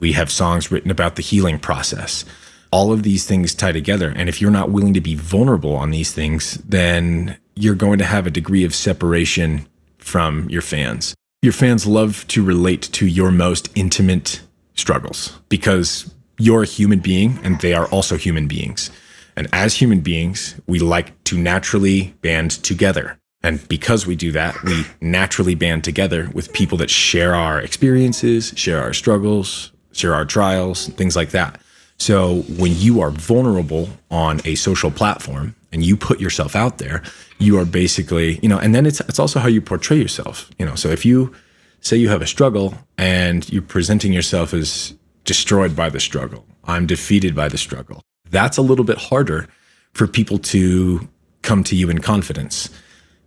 We 0.00 0.12
have 0.12 0.30
songs 0.30 0.70
written 0.70 0.90
about 0.90 1.16
the 1.16 1.22
healing 1.22 1.58
process 1.58 2.24
all 2.72 2.92
of 2.92 3.02
these 3.02 3.26
things 3.26 3.54
tie 3.54 3.72
together. 3.72 4.12
And 4.14 4.28
if 4.28 4.40
you're 4.40 4.50
not 4.50 4.70
willing 4.70 4.94
to 4.94 5.00
be 5.00 5.14
vulnerable 5.14 5.74
on 5.76 5.90
these 5.90 6.12
things, 6.12 6.54
then 6.58 7.36
you're 7.56 7.74
going 7.74 7.98
to 7.98 8.04
have 8.04 8.26
a 8.26 8.30
degree 8.30 8.64
of 8.64 8.74
separation 8.74 9.66
from 9.98 10.48
your 10.48 10.62
fans. 10.62 11.14
Your 11.42 11.52
fans 11.52 11.86
love 11.86 12.26
to 12.28 12.44
relate 12.44 12.82
to 12.92 13.06
your 13.06 13.30
most 13.30 13.70
intimate 13.74 14.42
struggles 14.74 15.38
because 15.48 16.14
you're 16.38 16.62
a 16.62 16.66
human 16.66 17.00
being 17.00 17.38
and 17.42 17.60
they 17.60 17.74
are 17.74 17.86
also 17.88 18.16
human 18.16 18.46
beings. 18.46 18.90
And 19.36 19.48
as 19.52 19.74
human 19.74 20.00
beings, 20.00 20.60
we 20.66 20.78
like 20.78 21.22
to 21.24 21.38
naturally 21.38 22.14
band 22.20 22.50
together. 22.50 23.18
And 23.42 23.66
because 23.68 24.06
we 24.06 24.16
do 24.16 24.32
that, 24.32 24.62
we 24.64 24.84
naturally 25.00 25.54
band 25.54 25.82
together 25.82 26.28
with 26.34 26.52
people 26.52 26.76
that 26.78 26.90
share 26.90 27.34
our 27.34 27.60
experiences, 27.60 28.52
share 28.54 28.80
our 28.82 28.92
struggles, 28.92 29.72
share 29.92 30.14
our 30.14 30.26
trials, 30.26 30.88
things 30.88 31.16
like 31.16 31.30
that. 31.30 31.60
So 32.00 32.42
when 32.56 32.74
you 32.76 33.02
are 33.02 33.10
vulnerable 33.10 33.90
on 34.10 34.40
a 34.46 34.54
social 34.54 34.90
platform 34.90 35.54
and 35.70 35.84
you 35.84 35.98
put 35.98 36.18
yourself 36.18 36.56
out 36.56 36.78
there, 36.78 37.02
you 37.38 37.58
are 37.58 37.66
basically, 37.66 38.40
you 38.42 38.48
know, 38.48 38.58
and 38.58 38.74
then 38.74 38.86
it's 38.86 39.00
it's 39.00 39.18
also 39.18 39.38
how 39.38 39.48
you 39.48 39.60
portray 39.60 39.98
yourself. 39.98 40.50
You 40.58 40.64
know, 40.64 40.74
so 40.74 40.88
if 40.88 41.04
you 41.04 41.34
say 41.82 41.98
you 41.98 42.08
have 42.08 42.22
a 42.22 42.26
struggle 42.26 42.74
and 42.96 43.46
you're 43.52 43.60
presenting 43.60 44.14
yourself 44.14 44.54
as 44.54 44.94
destroyed 45.26 45.76
by 45.76 45.90
the 45.90 46.00
struggle, 46.00 46.46
I'm 46.64 46.86
defeated 46.86 47.34
by 47.34 47.48
the 47.48 47.58
struggle. 47.58 48.00
That's 48.30 48.56
a 48.56 48.62
little 48.62 48.84
bit 48.84 48.96
harder 48.96 49.46
for 49.92 50.06
people 50.06 50.38
to 50.38 51.06
come 51.42 51.62
to 51.64 51.76
you 51.76 51.90
in 51.90 51.98
confidence 51.98 52.70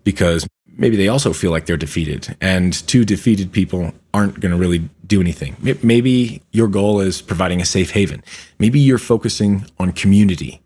because 0.03 0.47
maybe 0.77 0.95
they 0.95 1.07
also 1.07 1.33
feel 1.33 1.51
like 1.51 1.65
they're 1.65 1.77
defeated 1.77 2.35
and 2.41 2.73
two 2.87 3.05
defeated 3.05 3.51
people 3.51 3.93
aren't 4.13 4.39
going 4.39 4.51
to 4.51 4.57
really 4.57 4.89
do 5.05 5.21
anything 5.21 5.55
maybe 5.83 6.41
your 6.51 6.67
goal 6.67 6.99
is 6.99 7.21
providing 7.21 7.61
a 7.61 7.65
safe 7.65 7.91
haven 7.91 8.23
maybe 8.59 8.79
you're 8.79 8.97
focusing 8.97 9.65
on 9.79 9.91
community 9.91 10.61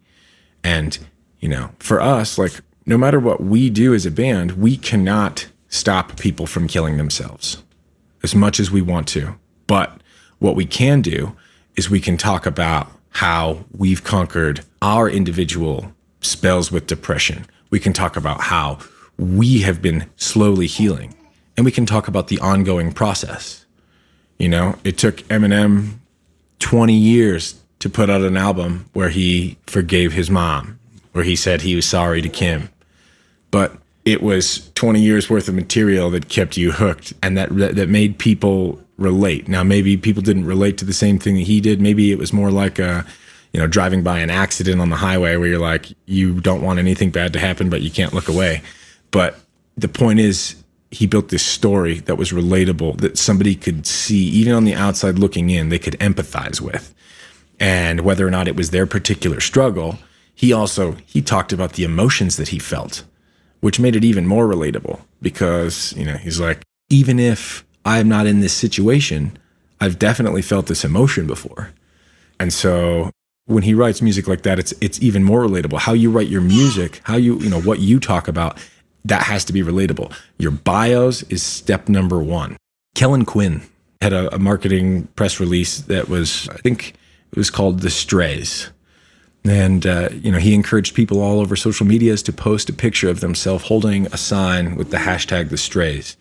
and 0.64 1.00
you 1.40 1.50
know 1.50 1.70
for 1.80 2.02
us 2.02 2.38
like 2.38 2.54
no 2.86 2.98
matter 2.98 3.20
what 3.20 3.42
we 3.42 3.70
do 3.70 3.94
as 3.94 4.06
a 4.06 4.12
band 4.12 4.54
we 4.54 4.78
cannot 4.78 5.48
stop 5.70 6.18
people 6.18 6.48
from 6.48 6.68
killing 6.68 6.98
themselves 6.98 7.62
as 8.24 8.36
much 8.36 8.60
as 8.60 8.72
we 8.72 8.82
want 8.82 9.08
to. 9.08 9.36
But 9.68 10.02
what 10.40 10.56
we 10.56 10.66
can 10.66 11.02
do 11.02 11.36
is 11.76 11.90
we 11.90 12.00
can 12.00 12.18
talk 12.18 12.46
about 12.46 12.92
how 13.10 13.66
we've 13.72 14.04
conquered 14.04 14.64
our 14.82 15.10
individual 15.10 15.94
spells 16.22 16.72
with 16.72 16.88
depression. 16.88 17.46
We 17.70 17.80
can 17.80 17.94
talk 17.94 18.16
about 18.16 18.42
how 18.42 18.80
we 19.18 19.60
have 19.62 19.82
been 19.82 20.10
slowly 20.16 20.68
healing. 20.68 21.14
And 21.56 21.66
we 21.66 21.72
can 21.72 21.86
talk 21.86 22.08
about 22.08 22.28
the 22.28 22.40
ongoing 22.40 22.92
process. 22.92 23.66
You 24.38 24.50
know, 24.50 24.76
it 24.84 24.98
took 24.98 25.18
Eminem 25.24 25.98
20 26.60 26.94
years 26.94 27.60
to 27.80 27.90
put 27.90 28.10
out 28.10 28.22
an 28.22 28.38
album 28.38 28.90
where 28.94 29.10
he 29.10 29.58
forgave 29.66 30.14
his 30.14 30.30
mom, 30.30 30.80
where 31.14 31.24
he 31.24 31.36
said 31.36 31.62
he 31.62 31.76
was 31.76 31.88
sorry 31.88 32.22
to 32.22 32.30
Kim. 32.30 32.70
But 33.50 33.76
it 34.06 34.22
was 34.22 34.72
20 34.76 35.02
years 35.02 35.30
worth 35.30 35.48
of 35.48 35.56
material 35.56 36.10
that 36.12 36.30
kept 36.30 36.58
you 36.58 36.72
hooked 36.72 37.14
and 37.22 37.38
that 37.38 37.50
that 37.76 37.90
made 37.90 38.18
people 38.18 38.80
relate. 38.98 39.48
Now 39.48 39.64
maybe 39.64 39.98
people 39.98 40.22
didn't 40.22 40.46
relate 40.46 40.78
to 40.78 40.86
the 40.86 40.94
same 40.94 41.20
thing 41.20 41.36
that 41.36 41.42
he 41.42 41.60
did. 41.60 41.82
Maybe 41.82 42.12
it 42.12 42.18
was 42.18 42.32
more 42.32 42.52
like 42.52 42.80
a 42.80 43.06
you 43.54 43.60
know 43.60 43.68
driving 43.68 44.04
by 44.04 44.20
an 44.20 44.30
accident 44.30 44.80
on 44.80 44.90
the 44.90 44.96
highway 44.96 45.36
where 45.36 45.48
you're 45.48 45.60
like 45.60 45.88
you 46.06 46.40
don't 46.40 46.62
want 46.62 46.80
anything 46.80 47.10
bad 47.10 47.34
to 47.34 47.40
happen 47.40 47.70
but 47.70 47.82
you 47.82 47.92
can't 47.92 48.14
look 48.14 48.28
away. 48.28 48.62
But 49.12 49.40
the 49.76 49.88
point 49.88 50.20
is 50.20 50.56
he 50.92 51.08
built 51.08 51.30
this 51.30 51.46
story 51.46 52.00
that 52.02 52.18
was 52.18 52.32
relatable 52.32 53.00
that 53.02 53.18
somebody 53.18 53.56
could 53.56 53.86
see 53.86 54.24
even 54.30 54.54
on 54.54 54.64
the 54.64 54.74
outside 54.74 55.20
looking 55.20 55.50
in 55.50 55.70
they 55.70 55.80
could 55.80 56.00
empathize 56.00 56.62
with. 56.62 56.94
And 57.60 58.02
whether 58.02 58.26
or 58.26 58.32
not 58.32 58.48
it 58.48 58.56
was 58.56 58.70
their 58.70 58.86
particular 58.86 59.40
struggle 59.40 60.00
he 60.38 60.54
also 60.54 60.92
he 61.08 61.22
talked 61.22 61.52
about 61.52 61.74
the 61.74 61.84
emotions 61.84 62.38
that 62.38 62.50
he 62.50 62.60
felt 62.60 63.04
which 63.60 63.80
made 63.80 63.96
it 63.96 64.06
even 64.06 64.28
more 64.28 64.48
relatable 64.48 65.02
because 65.20 65.94
you 65.98 66.06
know 66.06 66.16
he's 66.16 66.40
like 66.40 66.62
even 66.90 67.20
if 67.20 67.66
i'm 67.84 68.08
not 68.08 68.28
in 68.28 68.40
this 68.40 68.54
situation 68.54 69.36
i've 69.82 69.98
definitely 69.98 70.44
felt 70.44 70.68
this 70.68 70.86
emotion 70.86 71.28
before. 71.28 71.72
And 72.40 72.54
so 72.54 73.10
when 73.46 73.64
he 73.64 73.74
writes 73.74 74.00
music 74.02 74.28
like 74.28 74.44
that 74.44 74.60
it's 74.60 74.74
it's 74.80 75.02
even 75.02 75.24
more 75.24 75.42
relatable. 75.42 75.80
How 75.80 75.94
you 75.94 76.12
write 76.12 76.28
your 76.28 76.42
music 76.42 77.02
how 77.04 77.18
you 77.18 77.40
you 77.40 77.50
know 77.50 77.62
what 77.62 77.80
you 77.80 78.00
talk 78.00 78.28
about 78.28 78.60
that 79.08 79.24
has 79.24 79.46
to 79.46 79.54
be 79.54 79.62
relatable. 79.62 80.14
Your 80.38 80.52
bios 80.52 81.24
is 81.24 81.44
step 81.44 81.90
number 81.90 82.20
one. 82.20 82.58
Kellin 82.96 83.26
Quinn 83.26 83.62
had 84.02 84.14
a, 84.14 84.34
a 84.36 84.40
marketing 84.40 85.08
press 85.16 85.40
release 85.40 85.82
that 85.82 86.10
was, 86.10 86.48
I 86.50 86.58
think 86.58 86.94
it 87.32 87.38
was 87.38 87.50
called 87.50 87.80
The 87.80 87.90
Strays. 87.90 88.70
And, 89.46 89.86
uh, 89.86 90.10
you 90.12 90.32
know, 90.32 90.40
he 90.40 90.54
encouraged 90.54 90.94
people 90.94 91.22
all 91.22 91.40
over 91.40 91.56
social 91.56 91.86
medias 91.86 92.22
to 92.24 92.34
post 92.34 92.70
a 92.70 92.74
picture 92.74 93.10
of 93.10 93.22
themselves 93.22 93.66
holding 93.66 94.08
a 94.08 94.18
sign 94.18 94.76
with 94.76 94.92
the 94.92 94.98
hashtag 94.98 95.50
The 95.50 95.58
Strays. 95.58 96.18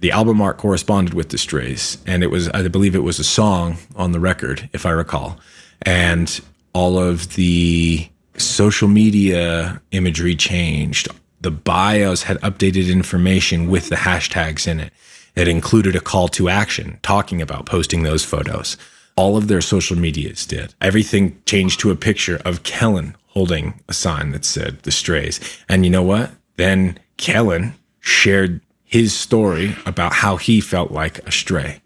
The 0.00 0.12
album 0.12 0.40
art 0.40 0.58
corresponded 0.58 1.14
with 1.14 1.30
The 1.30 1.38
Strays. 1.38 1.98
And 2.06 2.22
it 2.22 2.30
was, 2.30 2.48
I 2.50 2.66
believe 2.68 2.94
it 2.94 3.00
was 3.00 3.18
a 3.18 3.24
song 3.24 3.78
on 3.96 4.12
the 4.12 4.20
record, 4.20 4.68
if 4.72 4.86
I 4.86 4.90
recall. 4.90 5.40
And 5.82 6.40
all 6.72 6.98
of 6.98 7.34
the 7.34 8.08
social 8.36 8.88
media 8.88 9.80
imagery 9.90 10.36
changed 10.36 11.08
the 11.42 11.50
bios 11.50 12.22
had 12.24 12.40
updated 12.40 12.90
information 12.90 13.68
with 13.68 13.88
the 13.88 13.96
hashtags 13.96 14.66
in 14.66 14.80
it. 14.80 14.92
It 15.34 15.48
included 15.48 15.96
a 15.96 16.00
call 16.00 16.28
to 16.28 16.48
action 16.48 16.98
talking 17.02 17.42
about 17.42 17.66
posting 17.66 18.02
those 18.02 18.24
photos. 18.24 18.76
All 19.16 19.36
of 19.36 19.48
their 19.48 19.60
social 19.60 19.96
medias 19.96 20.46
did. 20.46 20.74
Everything 20.80 21.40
changed 21.46 21.80
to 21.80 21.90
a 21.90 21.96
picture 21.96 22.40
of 22.44 22.62
Kellin 22.62 23.16
holding 23.28 23.80
a 23.88 23.94
sign 23.94 24.30
that 24.32 24.44
said 24.44 24.82
the 24.82 24.90
strays. 24.90 25.40
And 25.68 25.84
you 25.84 25.90
know 25.90 26.02
what? 26.02 26.30
Then 26.56 26.98
Kellin 27.16 27.74
shared 28.00 28.60
his 28.84 29.14
story 29.14 29.74
about 29.86 30.12
how 30.12 30.36
he 30.36 30.60
felt 30.60 30.90
like 30.90 31.18
a 31.26 31.32
stray. 31.32 31.80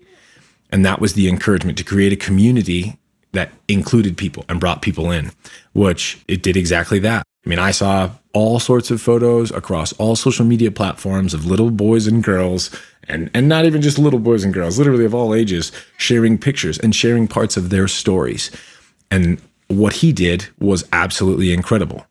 And 0.70 0.84
that 0.84 1.00
was 1.00 1.14
the 1.14 1.28
encouragement 1.28 1.78
to 1.78 1.84
create 1.84 2.12
a 2.12 2.16
community 2.16 2.98
that 3.32 3.52
included 3.68 4.16
people 4.16 4.44
and 4.48 4.58
brought 4.58 4.82
people 4.82 5.10
in, 5.10 5.30
which 5.72 6.18
it 6.26 6.42
did 6.42 6.56
exactly 6.56 6.98
that. 7.00 7.22
I 7.46 7.48
mean, 7.48 7.60
I 7.60 7.70
saw 7.70 8.10
all 8.32 8.58
sorts 8.58 8.90
of 8.90 9.00
photos 9.00 9.52
across 9.52 9.92
all 9.94 10.16
social 10.16 10.44
media 10.44 10.72
platforms 10.72 11.32
of 11.32 11.46
little 11.46 11.70
boys 11.70 12.08
and 12.08 12.22
girls, 12.22 12.76
and, 13.08 13.30
and 13.34 13.48
not 13.48 13.64
even 13.64 13.80
just 13.80 14.00
little 14.00 14.18
boys 14.18 14.42
and 14.42 14.52
girls, 14.52 14.78
literally 14.78 15.04
of 15.04 15.14
all 15.14 15.32
ages, 15.32 15.70
sharing 15.96 16.38
pictures 16.38 16.76
and 16.76 16.92
sharing 16.92 17.28
parts 17.28 17.56
of 17.56 17.70
their 17.70 17.86
stories. 17.86 18.50
And 19.12 19.40
what 19.68 19.92
he 19.92 20.12
did 20.12 20.48
was 20.58 20.88
absolutely 20.92 21.52
incredible. 21.52 22.04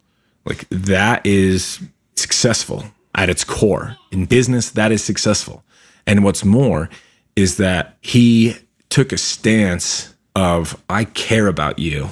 Like, 0.46 0.70
that 0.70 1.26
is 1.26 1.82
successful 2.16 2.86
at 3.14 3.30
its 3.30 3.44
core. 3.44 3.98
In 4.12 4.26
business, 4.26 4.70
that 4.72 4.94
is 4.94 5.04
successful. 5.04 5.66
And 6.08 6.24
what's 6.24 6.46
more 6.46 6.90
is 7.36 7.58
that 7.58 7.98
he 8.00 8.56
took 8.88 9.12
a 9.12 9.18
stance 9.18 10.16
of, 10.34 10.82
I 10.90 11.04
care 11.04 11.48
about 11.48 11.78
you 11.78 12.10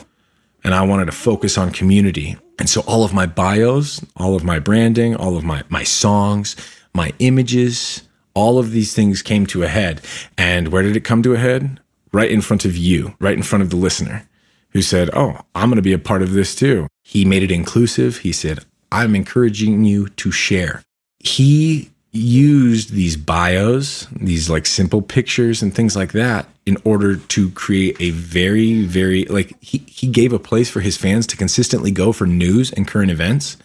and 0.66 0.74
I 0.74 0.82
wanted 0.82 1.06
to 1.06 1.14
focus 1.14 1.58
on 1.58 1.72
community. 1.72 2.36
And 2.60 2.70
so 2.70 2.82
all 2.82 3.04
of 3.04 3.14
my 3.14 3.26
bios, 3.26 4.04
all 4.16 4.36
of 4.36 4.44
my 4.44 4.60
branding, 4.60 5.16
all 5.16 5.36
of 5.36 5.44
my 5.44 5.64
my 5.70 5.84
songs, 5.84 6.56
my 6.94 7.12
images, 7.20 8.04
all 8.34 8.60
of 8.60 8.72
these 8.72 8.94
things 8.94 9.22
came 9.22 9.46
to 9.48 9.64
a 9.64 9.68
head. 9.68 10.02
And 10.38 10.70
where 10.70 10.84
did 10.84 10.96
it 10.96 11.04
come 11.04 11.24
to 11.24 11.34
a 11.34 11.40
head? 11.40 11.80
Right 12.12 12.32
in 12.32 12.42
front 12.42 12.64
of 12.66 12.78
you, 12.78 13.16
right 13.20 13.36
in 13.36 13.44
front 13.44 13.64
of 13.64 13.70
the 13.70 13.76
listener 13.76 14.28
who 14.70 14.82
said, 14.82 15.10
"Oh, 15.14 15.40
I'm 15.56 15.70
going 15.70 15.78
to 15.78 15.82
be 15.82 15.94
a 15.94 16.00
part 16.00 16.22
of 16.22 16.34
this 16.34 16.56
too." 16.56 16.88
He 17.04 17.26
made 17.26 17.44
it 17.44 17.52
inclusive. 17.52 18.18
He 18.18 18.32
said, 18.32 18.66
"I'm 18.92 19.16
encouraging 19.16 19.84
you 19.84 20.10
to 20.10 20.32
share." 20.32 20.84
He 21.20 21.90
used 22.14 22.94
these 22.94 23.18
bios, 23.18 24.08
these 24.16 24.50
like 24.50 24.66
simple 24.66 25.02
pictures 25.02 25.62
and 25.62 25.74
things 25.74 25.96
like 25.96 26.12
that 26.12 26.48
in 26.66 26.78
order 26.86 27.18
to 27.18 27.50
create 27.52 27.98
a 28.00 28.12
very, 28.12 28.84
very 28.84 29.26
like 29.26 29.62
he, 29.62 29.80
he 29.88 30.08
gave 30.08 30.32
a 30.32 30.40
place 30.40 30.70
for 30.70 30.80
his 30.80 30.96
fans 30.96 31.28
to 31.28 31.36
consistently 31.36 31.92
go 31.92 32.12
for 32.12 32.28
news 32.28 32.72
and 32.72 32.88
current 32.88 33.12
events. 33.12 33.58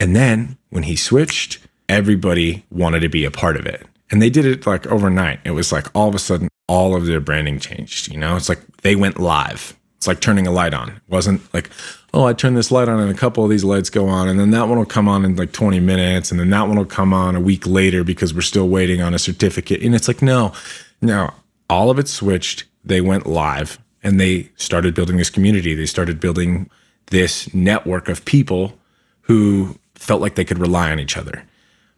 And 0.00 0.14
then 0.16 0.58
when 0.70 0.82
he 0.82 0.96
switched, 0.96 1.60
everybody 1.88 2.64
wanted 2.70 3.00
to 3.00 3.08
be 3.08 3.24
a 3.24 3.30
part 3.30 3.56
of 3.56 3.64
it. 3.64 3.86
And 4.10 4.20
they 4.20 4.28
did 4.28 4.44
it 4.44 4.66
like 4.66 4.86
overnight. 4.88 5.40
It 5.44 5.52
was 5.52 5.72
like 5.72 5.86
all 5.94 6.08
of 6.08 6.14
a 6.14 6.18
sudden 6.18 6.48
all 6.68 6.96
of 6.96 7.06
their 7.06 7.20
branding 7.20 7.60
changed. 7.60 8.12
You 8.12 8.18
know, 8.18 8.36
it's 8.36 8.48
like 8.48 8.60
they 8.78 8.96
went 8.96 9.20
live. 9.20 9.76
It's 9.96 10.08
like 10.08 10.20
turning 10.20 10.48
a 10.48 10.50
light 10.50 10.74
on. 10.74 10.88
It 10.90 11.02
wasn't 11.08 11.42
like, 11.54 11.70
oh, 12.14 12.24
I 12.24 12.32
turn 12.32 12.54
this 12.54 12.70
light 12.70 12.88
on 12.88 13.00
and 13.00 13.10
a 13.10 13.14
couple 13.14 13.42
of 13.44 13.50
these 13.50 13.64
lights 13.64 13.90
go 13.90 14.08
on, 14.08 14.28
and 14.28 14.38
then 14.38 14.50
that 14.50 14.68
one 14.68 14.78
will 14.78 14.84
come 14.84 15.08
on 15.08 15.24
in 15.24 15.36
like 15.36 15.52
20 15.52 15.80
minutes, 15.80 16.30
and 16.30 16.38
then 16.38 16.50
that 16.50 16.68
one 16.68 16.76
will 16.76 16.84
come 16.84 17.12
on 17.12 17.34
a 17.34 17.40
week 17.40 17.66
later 17.66 18.04
because 18.04 18.34
we're 18.34 18.42
still 18.42 18.68
waiting 18.68 19.00
on 19.00 19.14
a 19.14 19.18
certificate. 19.18 19.82
And 19.82 19.94
it's 19.94 20.08
like, 20.08 20.22
no, 20.22 20.52
no, 21.00 21.32
all 21.70 21.90
of 21.90 21.98
it 21.98 22.08
switched. 22.08 22.64
They 22.84 23.00
went 23.00 23.26
live 23.26 23.78
and 24.02 24.20
they 24.20 24.50
started 24.56 24.94
building 24.94 25.16
this 25.16 25.30
community. 25.30 25.74
They 25.74 25.86
started 25.86 26.20
building 26.20 26.68
this 27.06 27.52
network 27.54 28.08
of 28.08 28.24
people 28.24 28.78
who 29.22 29.78
felt 29.94 30.20
like 30.20 30.34
they 30.34 30.44
could 30.44 30.58
rely 30.58 30.90
on 30.90 30.98
each 30.98 31.16
other. 31.16 31.44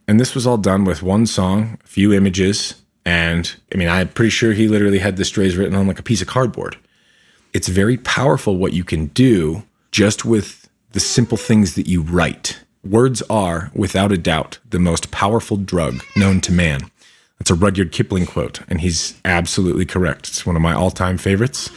And 0.06 0.20
this 0.20 0.34
was 0.34 0.46
all 0.46 0.58
done 0.58 0.84
with 0.84 1.02
one 1.02 1.24
song, 1.24 1.78
a 1.82 1.86
few 1.86 2.12
images, 2.12 2.82
and 3.06 3.54
I 3.72 3.78
mean, 3.78 3.88
I'm 3.88 4.08
pretty 4.08 4.30
sure 4.30 4.52
he 4.52 4.68
literally 4.68 4.98
had 4.98 5.16
the 5.16 5.24
strays 5.24 5.56
written 5.56 5.74
on 5.74 5.86
like 5.86 5.98
a 5.98 6.02
piece 6.02 6.20
of 6.20 6.28
cardboard 6.28 6.76
it's 7.54 7.68
very 7.68 7.96
powerful 7.96 8.56
what 8.56 8.74
you 8.74 8.84
can 8.84 9.06
do 9.06 9.62
just 9.94 10.24
with 10.24 10.68
the 10.90 10.98
simple 10.98 11.38
things 11.38 11.76
that 11.76 11.86
you 11.86 12.02
write. 12.02 12.58
Words 12.82 13.22
are, 13.30 13.70
without 13.74 14.10
a 14.10 14.18
doubt, 14.18 14.58
the 14.68 14.80
most 14.80 15.12
powerful 15.12 15.56
drug 15.56 16.02
known 16.16 16.40
to 16.40 16.50
man. 16.50 16.90
That's 17.38 17.52
a 17.52 17.54
Rudyard 17.54 17.92
Kipling 17.92 18.26
quote, 18.26 18.58
and 18.68 18.80
he's 18.80 19.16
absolutely 19.24 19.86
correct. 19.86 20.26
It's 20.26 20.44
one 20.44 20.56
of 20.56 20.62
my 20.62 20.72
all 20.72 20.90
time 20.90 21.16
favorites. 21.16 21.70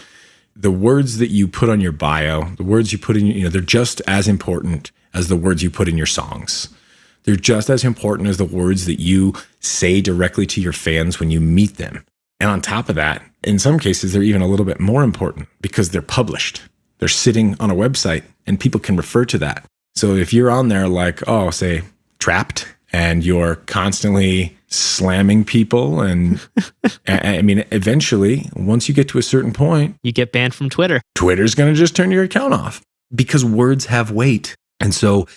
The 0.55 0.71
words 0.71 1.19
that 1.19 1.27
you 1.27 1.47
put 1.47 1.69
on 1.69 1.79
your 1.79 1.91
bio, 1.91 2.55
the 2.55 2.63
words 2.63 2.91
you 2.91 2.97
put 2.97 3.17
in, 3.17 3.27
you 3.27 3.43
know, 3.43 3.49
they're 3.49 3.61
just 3.61 4.01
as 4.07 4.27
important 4.27 4.91
as 5.13 5.27
the 5.27 5.37
words 5.37 5.61
you 5.61 5.69
put 5.69 5.87
in 5.87 5.95
your 5.95 6.07
songs. 6.07 6.69
They're 7.21 7.35
just 7.35 7.69
as 7.69 7.83
important 7.83 8.29
as 8.29 8.37
the 8.37 8.45
words 8.45 8.87
that 8.87 8.99
you 8.99 9.35
say 9.59 10.01
directly 10.01 10.47
to 10.47 10.61
your 10.61 10.73
fans 10.73 11.19
when 11.19 11.29
you 11.29 11.39
meet 11.39 11.77
them. 11.77 12.03
And 12.39 12.49
on 12.49 12.61
top 12.63 12.89
of 12.89 12.95
that, 12.95 13.21
in 13.43 13.59
some 13.59 13.77
cases, 13.77 14.13
they're 14.13 14.23
even 14.23 14.41
a 14.41 14.47
little 14.47 14.65
bit 14.65 14.79
more 14.79 15.03
important 15.03 15.49
because 15.61 15.91
they're 15.91 16.01
published. 16.01 16.63
They're 16.99 17.09
sitting 17.09 17.55
on 17.59 17.69
a 17.69 17.75
website 17.75 18.23
and 18.45 18.59
people 18.59 18.79
can 18.79 18.97
refer 18.97 19.25
to 19.25 19.37
that. 19.39 19.65
So 19.95 20.15
if 20.15 20.33
you're 20.33 20.51
on 20.51 20.67
there, 20.67 20.87
like, 20.87 21.27
oh, 21.27 21.49
say, 21.49 21.83
trapped, 22.19 22.67
and 22.93 23.23
you're 23.23 23.55
constantly 23.55 24.57
slamming 24.67 25.43
people, 25.43 26.01
and 26.01 26.39
I 27.07 27.41
mean, 27.41 27.65
eventually, 27.71 28.49
once 28.55 28.87
you 28.87 28.95
get 28.95 29.09
to 29.09 29.17
a 29.17 29.23
certain 29.23 29.53
point, 29.53 29.95
you 30.03 30.11
get 30.11 30.31
banned 30.31 30.55
from 30.55 30.69
Twitter. 30.69 31.01
Twitter's 31.15 31.55
going 31.55 31.73
to 31.73 31.77
just 31.77 31.95
turn 31.95 32.11
your 32.11 32.23
account 32.23 32.53
off 32.53 32.81
because 33.13 33.43
words 33.43 33.85
have 33.85 34.11
weight. 34.11 34.55
And 34.79 34.93
so 34.93 35.27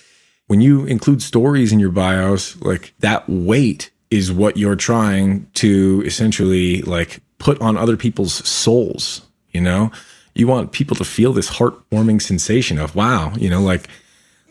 when 0.47 0.61
you 0.61 0.85
include 0.85 1.23
stories 1.23 1.73
in 1.73 1.81
your 1.81 1.91
bios, 1.91 2.61
like 2.61 2.95
that 3.01 3.29
weight 3.29 3.91
is 4.11 4.33
what 4.33 4.57
you're 4.57 4.77
trying 4.77 5.49
to 5.55 6.03
essentially 6.05 6.83
like 6.83 7.21
put 7.39 7.61
on 7.61 7.77
other 7.77 7.97
people's 7.97 8.35
souls, 8.49 9.23
you 9.51 9.61
know? 9.61 9.91
You 10.35 10.47
want 10.47 10.73
people 10.73 10.97
to 10.97 11.05
feel 11.05 11.33
this 11.33 11.51
heartwarming 11.51 12.23
sensation 12.23 12.79
of 12.79 12.95
wow, 12.95 13.33
you 13.37 13.51
know, 13.51 13.61
like 13.61 13.89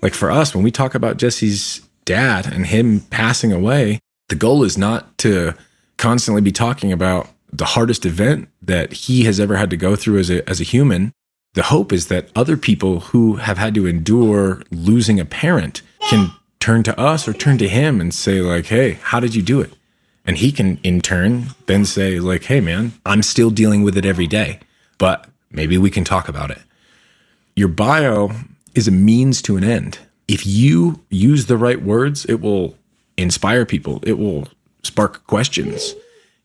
like 0.01 0.13
for 0.13 0.31
us 0.31 0.53
when 0.53 0.63
we 0.63 0.71
talk 0.71 0.95
about 0.95 1.17
Jesse's 1.17 1.81
dad 2.05 2.51
and 2.51 2.65
him 2.65 3.01
passing 3.01 3.51
away, 3.51 3.99
the 4.29 4.35
goal 4.35 4.63
is 4.63 4.77
not 4.77 5.17
to 5.19 5.53
constantly 5.97 6.41
be 6.41 6.51
talking 6.51 6.91
about 6.91 7.29
the 7.51 7.65
hardest 7.65 8.05
event 8.05 8.49
that 8.61 8.93
he 8.93 9.23
has 9.23 9.39
ever 9.39 9.57
had 9.57 9.69
to 9.69 9.77
go 9.77 9.95
through 9.95 10.19
as 10.19 10.29
a, 10.29 10.47
as 10.49 10.61
a 10.61 10.63
human. 10.63 11.11
The 11.53 11.63
hope 11.63 11.91
is 11.91 12.07
that 12.07 12.29
other 12.35 12.57
people 12.57 12.99
who 12.99 13.37
have 13.37 13.57
had 13.57 13.73
to 13.75 13.87
endure 13.87 14.61
losing 14.71 15.19
a 15.19 15.25
parent 15.25 15.81
can 16.09 16.31
turn 16.59 16.83
to 16.83 16.99
us 16.99 17.27
or 17.27 17.33
turn 17.33 17.57
to 17.57 17.67
him 17.67 17.99
and 17.99 18.13
say, 18.13 18.41
like, 18.41 18.67
hey, 18.67 18.93
how 19.01 19.19
did 19.19 19.33
you 19.33 19.41
do 19.41 19.59
it? 19.59 19.73
And 20.25 20.37
he 20.37 20.51
can, 20.51 20.79
in 20.83 21.01
turn, 21.01 21.47
then 21.65 21.85
say, 21.85 22.19
like, 22.19 22.43
hey, 22.43 22.59
man, 22.59 22.93
I'm 23.05 23.23
still 23.23 23.49
dealing 23.49 23.81
with 23.81 23.97
it 23.97 24.05
every 24.05 24.27
day, 24.27 24.59
but 24.99 25.27
maybe 25.51 25.77
we 25.77 25.89
can 25.89 26.03
talk 26.03 26.29
about 26.29 26.51
it. 26.51 26.62
Your 27.55 27.67
bio 27.67 28.31
is 28.75 28.88
a 28.88 28.91
means 28.91 29.41
to 29.43 29.57
an 29.57 29.63
end. 29.63 29.99
If 30.27 30.45
you 30.45 31.03
use 31.09 31.47
the 31.47 31.57
right 31.57 31.81
words, 31.81 32.25
it 32.25 32.41
will 32.41 32.75
inspire 33.17 33.65
people, 33.65 33.99
it 34.03 34.17
will 34.17 34.47
spark 34.83 35.25
questions. 35.27 35.95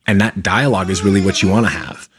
And 0.07 0.19
that 0.21 0.43
dialogue 0.43 0.89
is 0.89 1.03
really 1.03 1.21
what 1.21 1.41
you 1.41 1.49
want 1.49 1.65
to 1.65 1.71
have. 1.71 2.09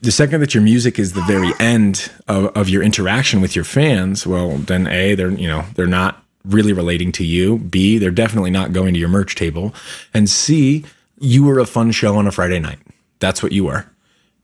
The 0.00 0.12
second 0.12 0.40
that 0.40 0.54
your 0.54 0.62
music 0.62 0.98
is 0.98 1.12
the 1.12 1.22
very 1.22 1.52
end 1.58 2.10
of, 2.28 2.46
of 2.56 2.68
your 2.68 2.82
interaction 2.82 3.40
with 3.40 3.56
your 3.56 3.64
fans, 3.64 4.26
well, 4.26 4.58
then 4.58 4.86
A, 4.86 5.14
they're, 5.14 5.30
you 5.30 5.48
know, 5.48 5.64
they're 5.74 5.86
not 5.86 6.22
really 6.44 6.72
relating 6.72 7.10
to 7.12 7.24
you. 7.24 7.58
B, 7.58 7.98
they're 7.98 8.10
definitely 8.10 8.50
not 8.50 8.72
going 8.72 8.92
to 8.94 9.00
your 9.00 9.08
merch 9.08 9.34
table. 9.34 9.74
And 10.12 10.28
C, 10.28 10.84
you 11.18 11.44
were 11.44 11.58
a 11.58 11.66
fun 11.66 11.90
show 11.90 12.16
on 12.16 12.26
a 12.26 12.32
Friday 12.32 12.58
night. 12.58 12.78
That's 13.18 13.42
what 13.42 13.52
you 13.52 13.64
were. 13.64 13.86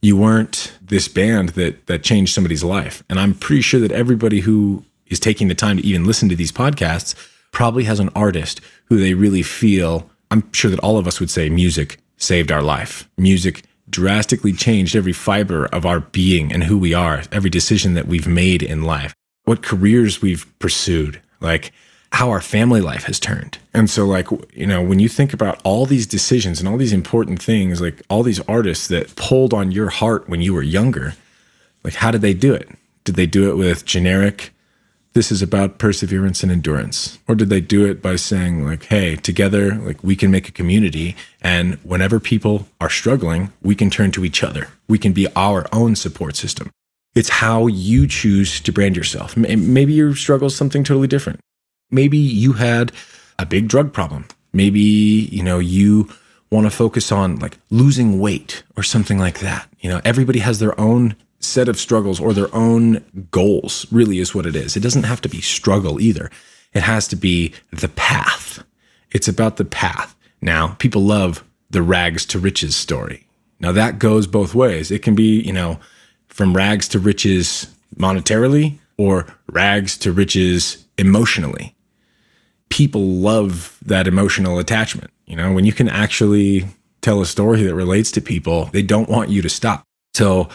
You 0.00 0.16
weren't 0.16 0.72
this 0.90 1.08
band 1.08 1.50
that 1.50 1.86
that 1.86 2.02
changed 2.02 2.34
somebody's 2.34 2.62
life. 2.62 3.02
And 3.08 3.18
I'm 3.18 3.34
pretty 3.34 3.62
sure 3.62 3.80
that 3.80 3.92
everybody 3.92 4.40
who 4.40 4.84
is 5.06 5.18
taking 5.18 5.48
the 5.48 5.54
time 5.54 5.78
to 5.78 5.86
even 5.86 6.04
listen 6.04 6.28
to 6.28 6.36
these 6.36 6.52
podcasts 6.52 7.14
probably 7.52 7.84
has 7.84 7.98
an 7.98 8.10
artist 8.14 8.60
who 8.84 8.98
they 8.98 9.14
really 9.14 9.42
feel. 9.42 10.08
I'm 10.30 10.52
sure 10.52 10.70
that 10.70 10.80
all 10.80 10.98
of 10.98 11.06
us 11.06 11.18
would 11.18 11.30
say 11.30 11.48
music 11.48 11.98
saved 12.16 12.52
our 12.52 12.62
life. 12.62 13.08
Music 13.16 13.62
drastically 13.88 14.52
changed 14.52 14.94
every 14.94 15.12
fiber 15.12 15.66
of 15.66 15.84
our 15.84 16.00
being 16.00 16.52
and 16.52 16.64
who 16.64 16.78
we 16.78 16.94
are, 16.94 17.24
every 17.32 17.50
decision 17.50 17.94
that 17.94 18.06
we've 18.06 18.28
made 18.28 18.62
in 18.62 18.82
life, 18.82 19.14
what 19.44 19.62
careers 19.62 20.22
we've 20.22 20.46
pursued. 20.60 21.20
Like, 21.40 21.72
how 22.12 22.30
our 22.30 22.40
family 22.40 22.80
life 22.80 23.04
has 23.04 23.20
turned. 23.20 23.58
And 23.72 23.88
so, 23.88 24.04
like, 24.04 24.26
you 24.52 24.66
know, 24.66 24.82
when 24.82 24.98
you 24.98 25.08
think 25.08 25.32
about 25.32 25.60
all 25.64 25.86
these 25.86 26.06
decisions 26.06 26.58
and 26.58 26.68
all 26.68 26.76
these 26.76 26.92
important 26.92 27.40
things, 27.40 27.80
like 27.80 28.02
all 28.10 28.22
these 28.22 28.40
artists 28.40 28.88
that 28.88 29.14
pulled 29.14 29.54
on 29.54 29.70
your 29.70 29.90
heart 29.90 30.28
when 30.28 30.40
you 30.40 30.52
were 30.52 30.62
younger, 30.62 31.14
like, 31.84 31.94
how 31.94 32.10
did 32.10 32.20
they 32.20 32.34
do 32.34 32.52
it? 32.52 32.68
Did 33.04 33.14
they 33.14 33.26
do 33.26 33.48
it 33.48 33.56
with 33.56 33.84
generic, 33.84 34.52
this 35.12 35.32
is 35.32 35.40
about 35.40 35.78
perseverance 35.78 36.42
and 36.42 36.52
endurance? 36.52 37.18
Or 37.26 37.34
did 37.34 37.48
they 37.48 37.60
do 37.60 37.86
it 37.86 38.02
by 38.02 38.16
saying, 38.16 38.64
like, 38.64 38.84
hey, 38.84 39.16
together, 39.16 39.76
like, 39.76 40.02
we 40.04 40.16
can 40.16 40.30
make 40.30 40.48
a 40.48 40.52
community. 40.52 41.16
And 41.40 41.74
whenever 41.84 42.20
people 42.20 42.68
are 42.80 42.90
struggling, 42.90 43.52
we 43.62 43.74
can 43.74 43.88
turn 43.88 44.10
to 44.12 44.24
each 44.24 44.42
other. 44.42 44.68
We 44.88 44.98
can 44.98 45.12
be 45.12 45.28
our 45.34 45.66
own 45.72 45.96
support 45.96 46.36
system. 46.36 46.70
It's 47.14 47.28
how 47.28 47.66
you 47.66 48.06
choose 48.06 48.60
to 48.60 48.72
brand 48.72 48.96
yourself. 48.96 49.36
Maybe 49.36 49.92
your 49.92 50.14
struggle 50.14 50.48
is 50.48 50.56
something 50.56 50.84
totally 50.84 51.08
different. 51.08 51.40
Maybe 51.90 52.18
you 52.18 52.54
had 52.54 52.92
a 53.38 53.46
big 53.46 53.68
drug 53.68 53.92
problem. 53.92 54.26
Maybe, 54.52 54.80
you 54.80 55.42
know, 55.42 55.58
you 55.58 56.08
want 56.50 56.66
to 56.66 56.70
focus 56.70 57.12
on 57.12 57.38
like 57.38 57.58
losing 57.70 58.18
weight 58.18 58.62
or 58.76 58.82
something 58.82 59.18
like 59.18 59.38
that. 59.40 59.68
You 59.80 59.90
know, 59.90 60.00
everybody 60.04 60.40
has 60.40 60.58
their 60.58 60.78
own 60.78 61.16
set 61.38 61.68
of 61.68 61.78
struggles 61.78 62.20
or 62.20 62.32
their 62.32 62.54
own 62.54 63.04
goals, 63.30 63.86
really 63.90 64.18
is 64.18 64.34
what 64.34 64.46
it 64.46 64.56
is. 64.56 64.76
It 64.76 64.80
doesn't 64.80 65.04
have 65.04 65.20
to 65.22 65.28
be 65.28 65.40
struggle 65.40 66.00
either. 66.00 66.30
It 66.72 66.82
has 66.82 67.08
to 67.08 67.16
be 67.16 67.54
the 67.70 67.88
path. 67.88 68.62
It's 69.10 69.28
about 69.28 69.56
the 69.56 69.64
path. 69.64 70.14
Now, 70.42 70.76
people 70.78 71.02
love 71.02 71.44
the 71.70 71.82
rags 71.82 72.26
to 72.26 72.38
riches 72.38 72.76
story. 72.76 73.26
Now, 73.58 73.72
that 73.72 73.98
goes 73.98 74.26
both 74.26 74.54
ways. 74.54 74.90
It 74.90 75.02
can 75.02 75.14
be, 75.14 75.40
you 75.40 75.52
know, 75.52 75.78
from 76.28 76.56
rags 76.56 76.88
to 76.88 76.98
riches 76.98 77.68
monetarily 77.96 78.78
or 78.96 79.26
rags 79.48 79.96
to 79.98 80.12
riches 80.12 80.84
emotionally 80.98 81.74
people 82.70 83.02
love 83.02 83.78
that 83.84 84.06
emotional 84.06 84.58
attachment. 84.58 85.10
You 85.26 85.36
know, 85.36 85.52
when 85.52 85.64
you 85.64 85.72
can 85.72 85.88
actually 85.88 86.64
tell 87.02 87.20
a 87.20 87.26
story 87.26 87.62
that 87.64 87.74
relates 87.74 88.10
to 88.12 88.20
people, 88.20 88.66
they 88.66 88.82
don't 88.82 89.08
want 89.08 89.28
you 89.28 89.42
to 89.42 89.48
stop. 89.48 89.84
So, 90.14 90.48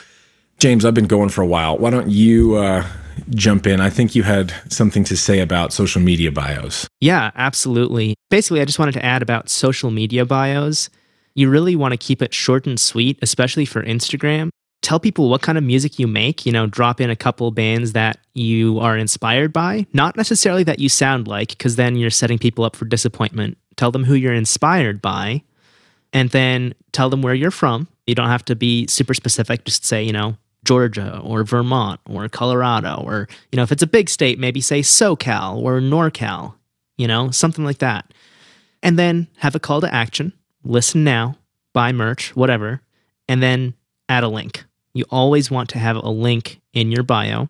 James, 0.59 0.85
I've 0.85 0.93
been 0.93 1.07
going 1.07 1.29
for 1.29 1.41
a 1.41 1.47
while. 1.47 1.77
Why 1.77 1.89
don't 1.89 2.09
you 2.09 2.55
uh, 2.55 2.85
jump 3.31 3.67
in? 3.67 3.79
I 3.79 3.89
think 3.89 4.15
you 4.15 4.23
had 4.23 4.53
something 4.69 5.03
to 5.05 5.17
say 5.17 5.39
about 5.39 5.73
social 5.73 6.01
media 6.01 6.31
bios. 6.31 6.87
Yeah, 6.99 7.31
absolutely. 7.35 8.15
Basically, 8.29 8.61
I 8.61 8.65
just 8.65 8.79
wanted 8.79 8.93
to 8.93 9.05
add 9.05 9.21
about 9.21 9.49
social 9.49 9.91
media 9.91 10.25
bios. 10.25 10.89
You 11.35 11.49
really 11.49 11.75
want 11.75 11.91
to 11.91 11.97
keep 11.97 12.21
it 12.21 12.33
short 12.33 12.65
and 12.65 12.79
sweet, 12.79 13.19
especially 13.21 13.65
for 13.65 13.83
Instagram 13.83 14.49
tell 14.85 14.99
people 14.99 15.29
what 15.29 15.41
kind 15.41 15.57
of 15.57 15.63
music 15.63 15.97
you 15.97 16.05
make, 16.05 16.45
you 16.45 16.51
know, 16.51 16.67
drop 16.67 17.01
in 17.01 17.09
a 17.09 17.15
couple 17.15 17.49
bands 17.49 17.93
that 17.93 18.19
you 18.35 18.79
are 18.79 18.95
inspired 18.95 19.51
by, 19.51 19.87
not 19.93 20.15
necessarily 20.15 20.63
that 20.63 20.77
you 20.77 20.89
sound 20.89 21.27
like, 21.27 21.49
because 21.49 21.75
then 21.75 21.95
you're 21.95 22.11
setting 22.11 22.37
people 22.37 22.63
up 22.63 22.75
for 22.75 22.85
disappointment. 22.85 23.57
Tell 23.77 23.89
them 23.89 24.03
who 24.03 24.13
you're 24.13 24.31
inspired 24.31 25.01
by, 25.01 25.41
and 26.13 26.29
then 26.29 26.75
tell 26.91 27.09
them 27.09 27.23
where 27.23 27.33
you're 27.33 27.49
from. 27.49 27.87
You 28.05 28.13
don't 28.13 28.29
have 28.29 28.45
to 28.45 28.55
be 28.55 28.85
super 28.85 29.15
specific, 29.15 29.65
just 29.65 29.85
say, 29.85 30.03
you 30.03 30.13
know, 30.13 30.37
Georgia 30.63 31.19
or 31.23 31.43
Vermont 31.43 31.99
or 32.07 32.29
Colorado, 32.29 33.01
or, 33.03 33.27
you 33.51 33.57
know, 33.57 33.63
if 33.63 33.71
it's 33.71 33.81
a 33.81 33.87
big 33.87 34.07
state, 34.07 34.37
maybe 34.37 34.61
say 34.61 34.81
SoCal 34.81 35.57
or 35.57 35.79
NorCal, 35.79 36.53
you 36.95 37.07
know, 37.07 37.31
something 37.31 37.65
like 37.65 37.79
that. 37.79 38.13
And 38.83 38.99
then 38.99 39.29
have 39.37 39.55
a 39.55 39.59
call 39.59 39.81
to 39.81 39.91
action, 39.91 40.31
listen 40.63 41.03
now, 41.03 41.39
buy 41.73 41.91
merch, 41.91 42.35
whatever, 42.35 42.81
and 43.27 43.41
then 43.41 43.73
add 44.07 44.23
a 44.23 44.27
link 44.27 44.63
you 44.95 45.05
always 45.11 45.51
want 45.51 45.69
to 45.69 45.77
have 45.77 45.97
a 45.97 46.09
link 46.09 46.61
in 46.73 46.91
your 46.91 47.03
bio. 47.03 47.47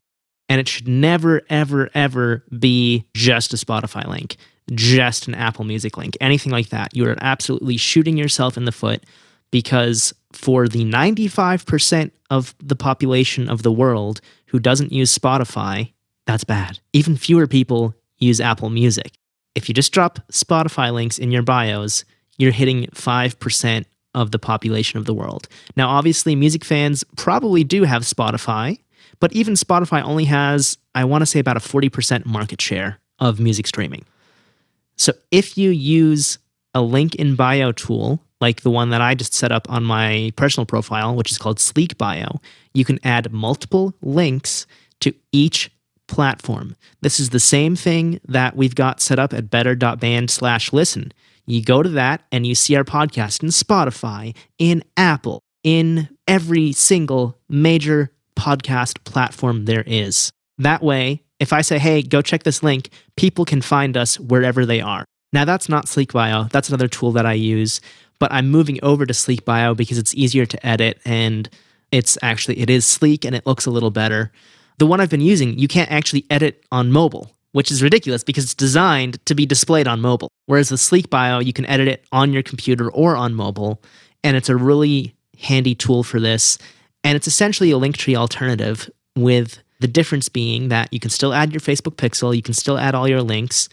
And 0.49 0.59
it 0.59 0.67
should 0.67 0.87
never, 0.87 1.41
ever, 1.49 1.89
ever 1.93 2.43
be 2.59 3.05
just 3.15 3.53
a 3.53 3.57
Spotify 3.57 4.05
link, 4.05 4.35
just 4.73 5.27
an 5.27 5.35
Apple 5.35 5.63
Music 5.63 5.95
link, 5.95 6.17
anything 6.19 6.51
like 6.51 6.69
that. 6.69 6.95
You 6.95 7.07
are 7.07 7.15
absolutely 7.21 7.77
shooting 7.77 8.17
yourself 8.17 8.57
in 8.57 8.65
the 8.65 8.71
foot 8.71 9.03
because 9.51 10.13
for 10.33 10.67
the 10.67 10.83
95% 10.83 12.11
of 12.29 12.53
the 12.59 12.75
population 12.75 13.49
of 13.49 13.63
the 13.63 13.71
world 13.71 14.21
who 14.47 14.59
doesn't 14.59 14.91
use 14.91 15.17
Spotify, 15.17 15.93
that's 16.25 16.43
bad. 16.43 16.79
Even 16.93 17.15
fewer 17.15 17.47
people 17.47 17.95
use 18.17 18.41
Apple 18.41 18.69
Music. 18.69 19.13
If 19.53 19.69
you 19.69 19.73
just 19.73 19.93
drop 19.93 20.19
Spotify 20.31 20.91
links 20.91 21.17
in 21.17 21.31
your 21.31 21.43
bios, 21.43 22.05
you're 22.37 22.51
hitting 22.51 22.87
5% 22.87 23.85
of 24.15 24.31
the 24.31 24.39
population 24.39 24.97
of 24.97 25.05
the 25.05 25.13
world. 25.13 25.47
Now, 25.75 25.89
obviously, 25.89 26.35
music 26.35 26.65
fans 26.65 27.03
probably 27.15 27.63
do 27.63 27.83
have 27.83 28.01
Spotify, 28.01 28.79
but 29.19 29.31
even 29.33 29.53
Spotify 29.53 30.03
only 30.03 30.25
has, 30.25 30.77
I 30.95 31.03
want 31.03 31.21
to 31.21 31.25
say, 31.27 31.39
about 31.39 31.57
a 31.57 31.59
40% 31.59 32.25
market 32.25 32.59
share 32.59 32.99
of 33.19 33.39
music 33.39 33.67
streaming. 33.67 34.05
So 34.97 35.13
if 35.29 35.57
you 35.57 35.69
use 35.69 36.39
a 36.73 36.81
link 36.81 37.15
in 37.15 37.35
bio 37.35 37.71
tool, 37.71 38.21
like 38.41 38.61
the 38.61 38.71
one 38.71 38.89
that 38.89 39.01
I 39.01 39.15
just 39.15 39.33
set 39.33 39.51
up 39.51 39.69
on 39.69 39.83
my 39.83 40.31
personal 40.35 40.65
profile, 40.65 41.15
which 41.15 41.31
is 41.31 41.37
called 41.37 41.59
Sleek 41.59 41.97
Bio, 41.97 42.39
you 42.73 42.85
can 42.85 42.99
add 43.03 43.31
multiple 43.31 43.93
links 44.01 44.65
to 45.01 45.13
each 45.31 45.71
platform. 46.07 46.75
This 47.01 47.19
is 47.19 47.29
the 47.29 47.39
same 47.39 47.75
thing 47.75 48.19
that 48.27 48.55
we've 48.55 48.75
got 48.75 49.01
set 49.01 49.19
up 49.19 49.33
at 49.33 49.49
better.band 49.49 50.29
slash 50.29 50.71
listen. 50.71 51.11
You 51.45 51.63
go 51.63 51.83
to 51.83 51.89
that 51.89 52.23
and 52.31 52.45
you 52.45 52.55
see 52.55 52.75
our 52.75 52.83
podcast 52.83 53.43
in 53.43 53.49
Spotify, 53.49 54.35
in 54.57 54.83
Apple, 54.97 55.41
in 55.63 56.09
every 56.27 56.71
single 56.71 57.37
major 57.49 58.11
podcast 58.35 59.03
platform 59.03 59.65
there 59.65 59.83
is. 59.85 60.31
That 60.57 60.81
way, 60.81 61.23
if 61.39 61.53
I 61.53 61.61
say, 61.61 61.79
hey, 61.79 62.01
go 62.01 62.21
check 62.21 62.43
this 62.43 62.63
link, 62.63 62.89
people 63.15 63.45
can 63.45 63.61
find 63.61 63.97
us 63.97 64.19
wherever 64.19 64.65
they 64.65 64.81
are. 64.81 65.05
Now, 65.33 65.45
that's 65.45 65.69
not 65.69 65.87
Sleek 65.87 66.13
Bio. 66.13 66.45
That's 66.45 66.69
another 66.69 66.87
tool 66.87 67.11
that 67.13 67.25
I 67.25 67.33
use, 67.33 67.81
but 68.19 68.31
I'm 68.31 68.49
moving 68.49 68.79
over 68.81 69.05
to 69.05 69.13
Sleek 69.13 69.43
Bio 69.43 69.75
because 69.75 69.97
it's 69.97 70.15
easier 70.15 70.45
to 70.45 70.65
edit 70.65 70.99
and 71.05 71.49
it's 71.91 72.17
actually, 72.21 72.59
it 72.59 72.69
is 72.69 72.85
sleek 72.85 73.25
and 73.25 73.35
it 73.35 73.45
looks 73.45 73.65
a 73.65 73.71
little 73.71 73.91
better. 73.91 74.31
The 74.77 74.87
one 74.87 74.99
I've 74.99 75.09
been 75.09 75.21
using, 75.21 75.57
you 75.59 75.67
can't 75.67 75.91
actually 75.91 76.25
edit 76.29 76.63
on 76.71 76.91
mobile 76.91 77.35
which 77.55 77.71
is 77.71 77.81
ridiculous 77.81 78.21
because 78.21 78.43
it's 78.43 78.53
designed 78.53 79.25
to 79.25 79.33
be 79.33 79.45
displayed 79.45 79.87
on 79.87 80.01
mobile. 80.01 80.29
Whereas 80.45 80.69
the 80.69 80.77
Sleek 80.77 81.09
Bio, 81.09 81.39
you 81.39 81.53
can 81.53 81.65
edit 81.65 81.87
it 81.87 82.05
on 82.11 82.33
your 82.33 82.43
computer 82.43 82.89
or 82.91 83.15
on 83.15 83.33
mobile, 83.33 83.81
and 84.23 84.37
it's 84.37 84.49
a 84.49 84.55
really 84.55 85.15
handy 85.39 85.75
tool 85.75 86.03
for 86.03 86.19
this. 86.19 86.57
And 87.03 87.15
it's 87.15 87.27
essentially 87.27 87.71
a 87.71 87.75
Linktree 87.75 88.15
alternative 88.15 88.89
with 89.15 89.59
the 89.79 89.87
difference 89.87 90.29
being 90.29 90.69
that 90.69 90.91
you 90.91 90.99
can 90.99 91.09
still 91.09 91.33
add 91.33 91.51
your 91.51 91.59
Facebook 91.59 91.95
pixel, 91.95 92.35
you 92.35 92.41
can 92.41 92.53
still 92.53 92.77
add 92.77 92.95
all 92.95 93.07
your 93.07 93.21
links, 93.21 93.69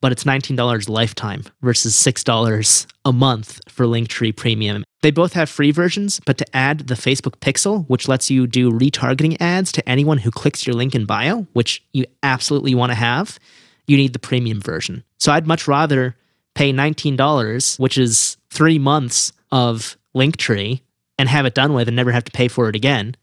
but 0.00 0.12
it's 0.12 0.24
$19 0.24 0.88
lifetime 0.88 1.44
versus 1.62 1.94
$6 1.94 2.86
a 3.04 3.12
month 3.12 3.60
for 3.68 3.86
Linktree 3.86 4.36
Premium. 4.36 4.84
They 5.02 5.10
both 5.10 5.32
have 5.34 5.48
free 5.48 5.70
versions, 5.70 6.20
but 6.26 6.38
to 6.38 6.56
add 6.56 6.88
the 6.88 6.94
Facebook 6.94 7.36
Pixel, 7.40 7.88
which 7.88 8.08
lets 8.08 8.30
you 8.30 8.46
do 8.46 8.70
retargeting 8.70 9.36
ads 9.40 9.72
to 9.72 9.88
anyone 9.88 10.18
who 10.18 10.30
clicks 10.30 10.66
your 10.66 10.74
link 10.74 10.94
in 10.94 11.06
bio, 11.06 11.46
which 11.52 11.82
you 11.92 12.04
absolutely 12.22 12.74
want 12.74 12.90
to 12.90 12.96
have, 12.96 13.38
you 13.86 13.96
need 13.96 14.12
the 14.12 14.18
premium 14.18 14.60
version. 14.60 15.04
So 15.18 15.32
I'd 15.32 15.46
much 15.46 15.68
rather 15.68 16.16
pay 16.54 16.72
$19, 16.72 17.78
which 17.78 17.98
is 17.98 18.36
three 18.50 18.78
months 18.78 19.32
of 19.52 19.96
Linktree 20.14 20.80
and 21.18 21.28
have 21.28 21.46
it 21.46 21.54
done 21.54 21.74
with 21.74 21.88
and 21.88 21.96
never 21.96 22.12
have 22.12 22.24
to 22.24 22.32
pay 22.32 22.48
for 22.48 22.68
it 22.68 22.76
again 22.76 23.16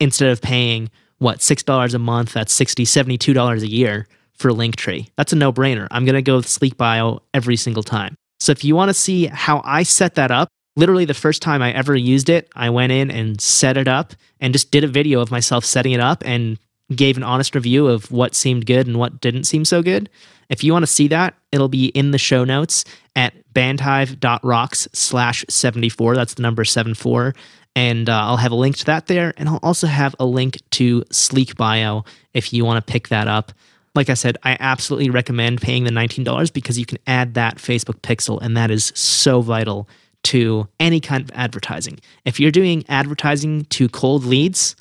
instead 0.00 0.30
of 0.30 0.40
paying 0.40 0.90
what 1.18 1.38
$6 1.38 1.94
a 1.94 1.98
month 1.98 2.32
that's 2.32 2.58
$60, 2.58 2.82
$72 2.82 3.62
a 3.62 3.68
year 3.68 4.06
for 4.34 4.50
Linktree. 4.50 5.08
That's 5.16 5.32
a 5.32 5.36
no-brainer. 5.36 5.88
I'm 5.90 6.04
going 6.04 6.14
to 6.14 6.22
go 6.22 6.36
with 6.36 6.46
Sleek 6.46 6.76
Bio 6.76 7.20
every 7.34 7.56
single 7.56 7.82
time. 7.82 8.14
So 8.38 8.52
if 8.52 8.62
you 8.62 8.76
want 8.76 8.90
to 8.90 8.94
see 8.94 9.26
how 9.26 9.60
I 9.64 9.82
set 9.82 10.14
that 10.14 10.30
up, 10.30 10.48
literally 10.76 11.04
the 11.04 11.14
first 11.14 11.42
time 11.42 11.60
I 11.60 11.72
ever 11.72 11.96
used 11.96 12.28
it, 12.28 12.48
I 12.54 12.70
went 12.70 12.92
in 12.92 13.10
and 13.10 13.40
set 13.40 13.76
it 13.76 13.88
up 13.88 14.14
and 14.40 14.52
just 14.52 14.70
did 14.70 14.84
a 14.84 14.88
video 14.88 15.20
of 15.20 15.32
myself 15.32 15.64
setting 15.64 15.92
it 15.92 16.00
up 16.00 16.22
and 16.24 16.56
gave 16.94 17.16
an 17.16 17.22
honest 17.22 17.54
review 17.54 17.86
of 17.86 18.10
what 18.10 18.34
seemed 18.34 18.66
good 18.66 18.86
and 18.86 18.98
what 18.98 19.20
didn't 19.20 19.44
seem 19.44 19.64
so 19.64 19.82
good. 19.82 20.08
If 20.48 20.64
you 20.64 20.72
want 20.72 20.84
to 20.84 20.88
see 20.88 21.08
that, 21.08 21.34
it'll 21.52 21.68
be 21.68 21.86
in 21.88 22.10
the 22.10 22.18
show 22.18 22.44
notes 22.44 22.84
at 23.14 23.34
bandhive.rocks 23.52 24.88
slash 24.92 25.44
74. 25.48 26.14
That's 26.16 26.34
the 26.34 26.42
number 26.42 26.64
74. 26.64 27.34
And 27.76 28.08
uh, 28.08 28.12
I'll 28.12 28.38
have 28.38 28.52
a 28.52 28.56
link 28.56 28.76
to 28.78 28.84
that 28.86 29.06
there. 29.06 29.34
And 29.36 29.48
I'll 29.48 29.60
also 29.62 29.86
have 29.86 30.16
a 30.18 30.24
link 30.24 30.58
to 30.70 31.04
Sleek 31.12 31.56
Bio 31.56 32.04
if 32.32 32.52
you 32.52 32.64
want 32.64 32.84
to 32.84 32.90
pick 32.90 33.08
that 33.08 33.28
up. 33.28 33.52
Like 33.94 34.10
I 34.10 34.14
said, 34.14 34.38
I 34.42 34.56
absolutely 34.60 35.10
recommend 35.10 35.60
paying 35.60 35.84
the 35.84 35.90
$19 35.90 36.52
because 36.52 36.78
you 36.78 36.86
can 36.86 36.98
add 37.06 37.34
that 37.34 37.56
Facebook 37.56 38.00
pixel, 38.00 38.40
and 38.40 38.56
that 38.56 38.70
is 38.70 38.92
so 38.94 39.40
vital 39.40 39.88
to 40.24 40.68
any 40.78 41.00
kind 41.00 41.22
of 41.22 41.30
advertising. 41.34 41.98
If 42.24 42.38
you're 42.38 42.50
doing 42.50 42.84
advertising 42.88 43.64
to 43.66 43.88
cold 43.88 44.24
leads, 44.24 44.76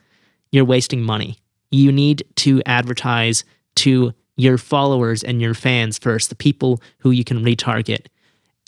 you're 0.52 0.66
wasting 0.66 1.02
money. 1.02 1.38
You 1.72 1.92
need 1.92 2.24
to 2.38 2.62
advertise 2.66 3.44
to 3.78 4.14
your 4.36 4.58
followers 4.58 5.24
and 5.24 5.42
your 5.42 5.54
fans 5.54 5.98
first, 5.98 6.30
the 6.30 6.36
people 6.36 6.82
who 7.00 7.12
you 7.12 7.24
can 7.24 7.44
retarget. 7.44 8.08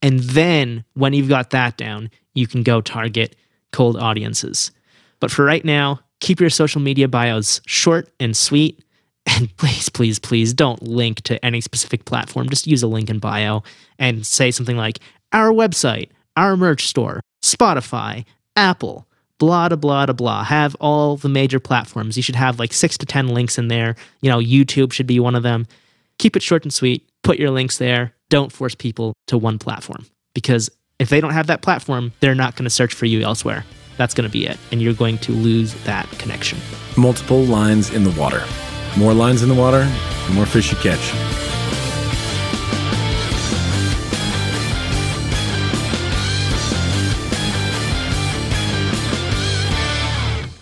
And 0.02 0.20
then 0.20 0.84
when 0.94 1.14
you've 1.14 1.30
got 1.30 1.52
that 1.52 1.78
down, 1.78 2.10
you 2.34 2.48
can 2.48 2.64
go 2.64 2.82
target 2.82 3.36
cold 3.72 3.98
audiences. 3.98 4.72
But 5.20 5.32
for 5.32 5.46
right 5.46 5.64
now, 5.64 6.00
keep 6.20 6.40
your 6.40 6.50
social 6.50 6.82
media 6.82 7.08
bios 7.08 7.62
short 7.66 8.10
and 8.20 8.36
sweet. 8.36 8.84
And 9.38 9.56
please, 9.58 9.90
please, 9.90 10.18
please 10.18 10.54
don't 10.56 10.82
link 10.82 11.22
to 11.24 11.44
any 11.46 11.62
specific 11.62 12.06
platform. 12.06 12.50
Just 12.50 12.66
use 12.66 12.82
a 12.82 12.88
link 12.88 13.12
in 13.12 13.20
bio 13.20 13.62
and 14.00 14.26
say 14.26 14.50
something 14.50 14.76
like 14.76 15.00
our 15.34 15.52
website, 15.52 16.10
our 16.36 16.58
merch 16.58 16.88
store, 16.88 17.22
Spotify, 17.44 18.26
Apple, 18.56 19.08
blah, 19.40 19.70
blah, 19.70 20.06
blah, 20.06 20.14
blah. 20.14 20.44
Have 20.44 20.76
all 20.80 21.18
the 21.18 21.30
major 21.30 21.60
platforms. 21.60 22.16
You 22.16 22.24
should 22.24 22.36
have 22.36 22.60
like 22.60 22.74
six 22.74 22.98
to 23.00 23.06
10 23.06 23.30
links 23.30 23.58
in 23.58 23.70
there. 23.70 23.96
You 24.22 24.30
know, 24.30 24.40
YouTube 24.40 24.94
should 24.94 25.08
be 25.08 25.20
one 25.20 25.36
of 25.36 25.44
them. 25.44 25.66
Keep 26.20 26.36
it 26.36 26.44
short 26.44 26.64
and 26.64 26.74
sweet. 26.74 27.10
Put 27.24 27.40
your 27.40 27.50
links 27.50 27.78
there. 27.78 28.14
Don't 28.30 28.52
force 28.52 28.76
people 28.76 29.14
to 29.28 29.38
one 29.38 29.58
platform 29.58 30.06
because 30.36 30.70
if 31.00 31.10
they 31.10 31.22
don't 31.22 31.34
have 31.34 31.48
that 31.48 31.62
platform, 31.62 32.12
they're 32.20 32.36
not 32.36 32.56
going 32.56 32.66
to 32.66 32.70
search 32.70 32.94
for 32.94 33.06
you 33.06 33.22
elsewhere. 33.22 33.66
That's 33.98 34.14
going 34.14 34.30
to 34.30 34.32
be 34.32 34.46
it. 34.46 34.58
And 34.72 34.82
you're 34.82 34.94
going 34.94 35.18
to 35.20 35.32
lose 35.32 35.74
that 35.86 36.10
connection. 36.12 36.60
Multiple 36.96 37.44
lines 37.44 37.94
in 37.94 38.04
the 38.04 38.12
water. 38.12 38.44
More 38.98 39.14
lines 39.14 39.44
in 39.44 39.50
the 39.50 39.56
water, 39.56 39.90
the 40.28 40.34
more 40.34 40.46
fish 40.46 40.72
you 40.72 40.78
catch. 40.78 41.59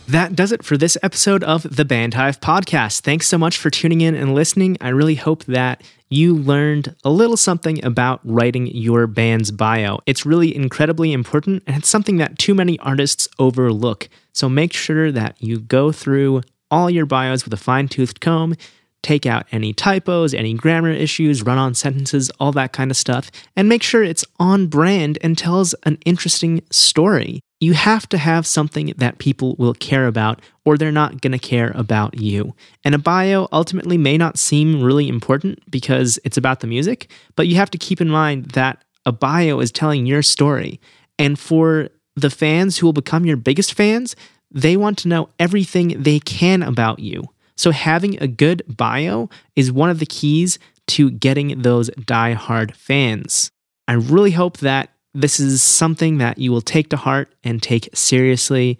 That 0.07 0.37
does 0.37 0.53
it 0.53 0.63
for 0.63 0.77
this 0.77 0.97
episode 1.03 1.43
of 1.43 1.63
the 1.63 1.83
Bandhive 1.83 2.39
podcast. 2.39 3.01
Thanks 3.01 3.27
so 3.27 3.37
much 3.37 3.57
for 3.57 3.69
tuning 3.69 3.99
in 3.99 4.15
and 4.15 4.33
listening. 4.33 4.77
I 4.79 4.87
really 4.87 5.15
hope 5.15 5.43
that 5.45 5.83
you 6.07 6.33
learned 6.33 6.95
a 7.03 7.09
little 7.09 7.35
something 7.35 7.83
about 7.83 8.21
writing 8.23 8.67
your 8.67 9.05
band's 9.05 9.51
bio. 9.51 9.99
It's 10.05 10.25
really 10.25 10.55
incredibly 10.55 11.11
important 11.11 11.61
and 11.67 11.75
it's 11.75 11.89
something 11.89 12.15
that 12.17 12.39
too 12.39 12.55
many 12.55 12.79
artists 12.79 13.27
overlook. 13.37 14.07
So 14.31 14.47
make 14.47 14.71
sure 14.71 15.11
that 15.11 15.35
you 15.39 15.59
go 15.59 15.91
through 15.91 16.41
all 16.71 16.89
your 16.89 17.05
bios 17.05 17.43
with 17.43 17.51
a 17.53 17.57
fine 17.57 17.89
toothed 17.89 18.21
comb. 18.21 18.55
Take 19.01 19.25
out 19.25 19.45
any 19.51 19.73
typos, 19.73 20.33
any 20.33 20.53
grammar 20.53 20.91
issues, 20.91 21.43
run 21.43 21.57
on 21.57 21.73
sentences, 21.73 22.31
all 22.39 22.53
that 22.53 22.71
kind 22.71 22.91
of 22.91 22.97
stuff, 22.97 23.29
and 23.57 23.67
make 23.67 23.83
sure 23.83 24.03
it's 24.03 24.23
on 24.39 24.67
brand 24.67 25.17
and 25.21 25.37
tells 25.37 25.73
an 25.83 25.97
interesting 26.05 26.61
story 26.71 27.41
you 27.59 27.73
have 27.73 28.07
to 28.09 28.17
have 28.17 28.45
something 28.45 28.93
that 28.97 29.17
people 29.17 29.55
will 29.57 29.73
care 29.73 30.05
about, 30.05 30.41
or 30.63 30.77
they're 30.77 30.91
not 30.91 31.21
going 31.21 31.31
to 31.31 31.39
care 31.39 31.71
about 31.73 32.19
you. 32.19 32.53
And 32.83 32.93
a 32.93 32.99
bio 32.99 33.47
ultimately 33.51 33.97
may 33.97 34.17
not 34.17 34.37
seem 34.37 34.83
really 34.83 35.07
important 35.07 35.59
because 35.71 36.19
it's 36.23 36.37
about 36.37 36.59
the 36.59 36.67
music, 36.67 37.09
but 37.35 37.47
you 37.47 37.55
have 37.55 37.71
to 37.71 37.77
keep 37.77 37.99
in 37.99 38.09
mind 38.09 38.51
that 38.51 38.83
a 39.05 39.11
bio 39.11 39.59
is 39.59 39.71
telling 39.71 40.05
your 40.05 40.21
story. 40.21 40.79
And 41.17 41.39
for 41.39 41.89
the 42.15 42.29
fans 42.29 42.77
who 42.77 42.85
will 42.85 42.93
become 42.93 43.25
your 43.25 43.37
biggest 43.37 43.73
fans, 43.73 44.15
they 44.51 44.77
want 44.77 44.97
to 44.99 45.07
know 45.07 45.29
everything 45.39 46.01
they 46.03 46.19
can 46.19 46.61
about 46.61 46.99
you. 46.99 47.23
So 47.55 47.71
having 47.71 48.21
a 48.21 48.27
good 48.27 48.61
bio 48.67 49.29
is 49.55 49.71
one 49.71 49.89
of 49.89 49.99
the 49.99 50.05
keys 50.05 50.59
to 50.87 51.09
getting 51.09 51.63
those 51.63 51.89
die-hard 52.05 52.75
fans. 52.75 53.51
I 53.87 53.93
really 53.93 54.31
hope 54.31 54.57
that 54.59 54.91
this 55.17 55.39
is 55.39 55.63
something 55.63 56.19
that 56.19 56.37
you 56.37 56.51
will 56.51 56.61
take 56.61 56.89
to 56.89 56.97
heart 56.97 57.33
and 57.43 57.61
take 57.61 57.89
seriously. 57.93 58.77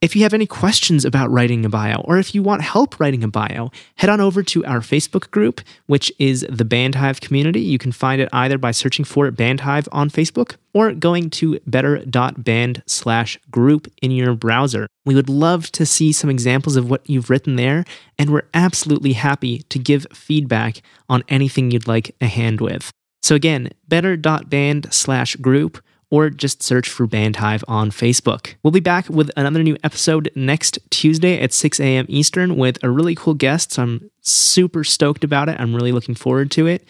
If 0.00 0.14
you 0.14 0.22
have 0.22 0.32
any 0.32 0.46
questions 0.46 1.04
about 1.04 1.30
writing 1.30 1.64
a 1.64 1.68
bio, 1.68 2.00
or 2.04 2.18
if 2.18 2.34
you 2.34 2.42
want 2.42 2.62
help 2.62 2.98
writing 3.00 3.22
a 3.24 3.28
bio, 3.28 3.70
head 3.96 4.08
on 4.08 4.20
over 4.20 4.42
to 4.44 4.64
our 4.64 4.78
Facebook 4.78 5.30
group, 5.30 5.60
which 5.86 6.10
is 6.18 6.46
the 6.48 6.64
Bandhive 6.64 7.20
community. 7.20 7.60
You 7.60 7.78
can 7.78 7.92
find 7.92 8.20
it 8.22 8.28
either 8.32 8.56
by 8.56 8.70
searching 8.70 9.04
for 9.04 9.30
Bandhive 9.30 9.88
on 9.90 10.08
Facebook 10.08 10.54
or 10.72 10.92
going 10.92 11.30
to 11.30 11.58
better.band 11.66 12.82
slash 12.86 13.38
group 13.50 13.88
in 14.00 14.12
your 14.12 14.34
browser. 14.34 14.86
We 15.04 15.16
would 15.16 15.28
love 15.28 15.70
to 15.72 15.84
see 15.84 16.12
some 16.12 16.30
examples 16.30 16.76
of 16.76 16.88
what 16.88 17.02
you've 17.10 17.28
written 17.28 17.56
there, 17.56 17.84
and 18.18 18.30
we're 18.30 18.48
absolutely 18.54 19.14
happy 19.14 19.64
to 19.68 19.78
give 19.78 20.06
feedback 20.12 20.80
on 21.08 21.24
anything 21.28 21.72
you'd 21.72 21.88
like 21.88 22.14
a 22.20 22.26
hand 22.26 22.60
with. 22.60 22.92
So 23.22 23.34
again, 23.34 23.70
better.band 23.88 24.92
slash 24.92 25.36
group 25.36 25.82
or 26.10 26.30
just 26.30 26.62
search 26.62 26.88
for 26.88 27.06
Bandhive 27.06 27.62
on 27.68 27.90
Facebook. 27.90 28.54
We'll 28.62 28.70
be 28.70 28.80
back 28.80 29.08
with 29.08 29.30
another 29.36 29.62
new 29.62 29.76
episode 29.84 30.30
next 30.34 30.78
Tuesday 30.90 31.40
at 31.40 31.52
6 31.52 31.80
a.m. 31.80 32.06
Eastern 32.08 32.56
with 32.56 32.82
a 32.82 32.90
really 32.90 33.14
cool 33.14 33.34
guest. 33.34 33.72
So 33.72 33.82
I'm 33.82 34.10
super 34.22 34.84
stoked 34.84 35.24
about 35.24 35.48
it. 35.48 35.60
I'm 35.60 35.74
really 35.74 35.92
looking 35.92 36.14
forward 36.14 36.50
to 36.52 36.66
it. 36.66 36.86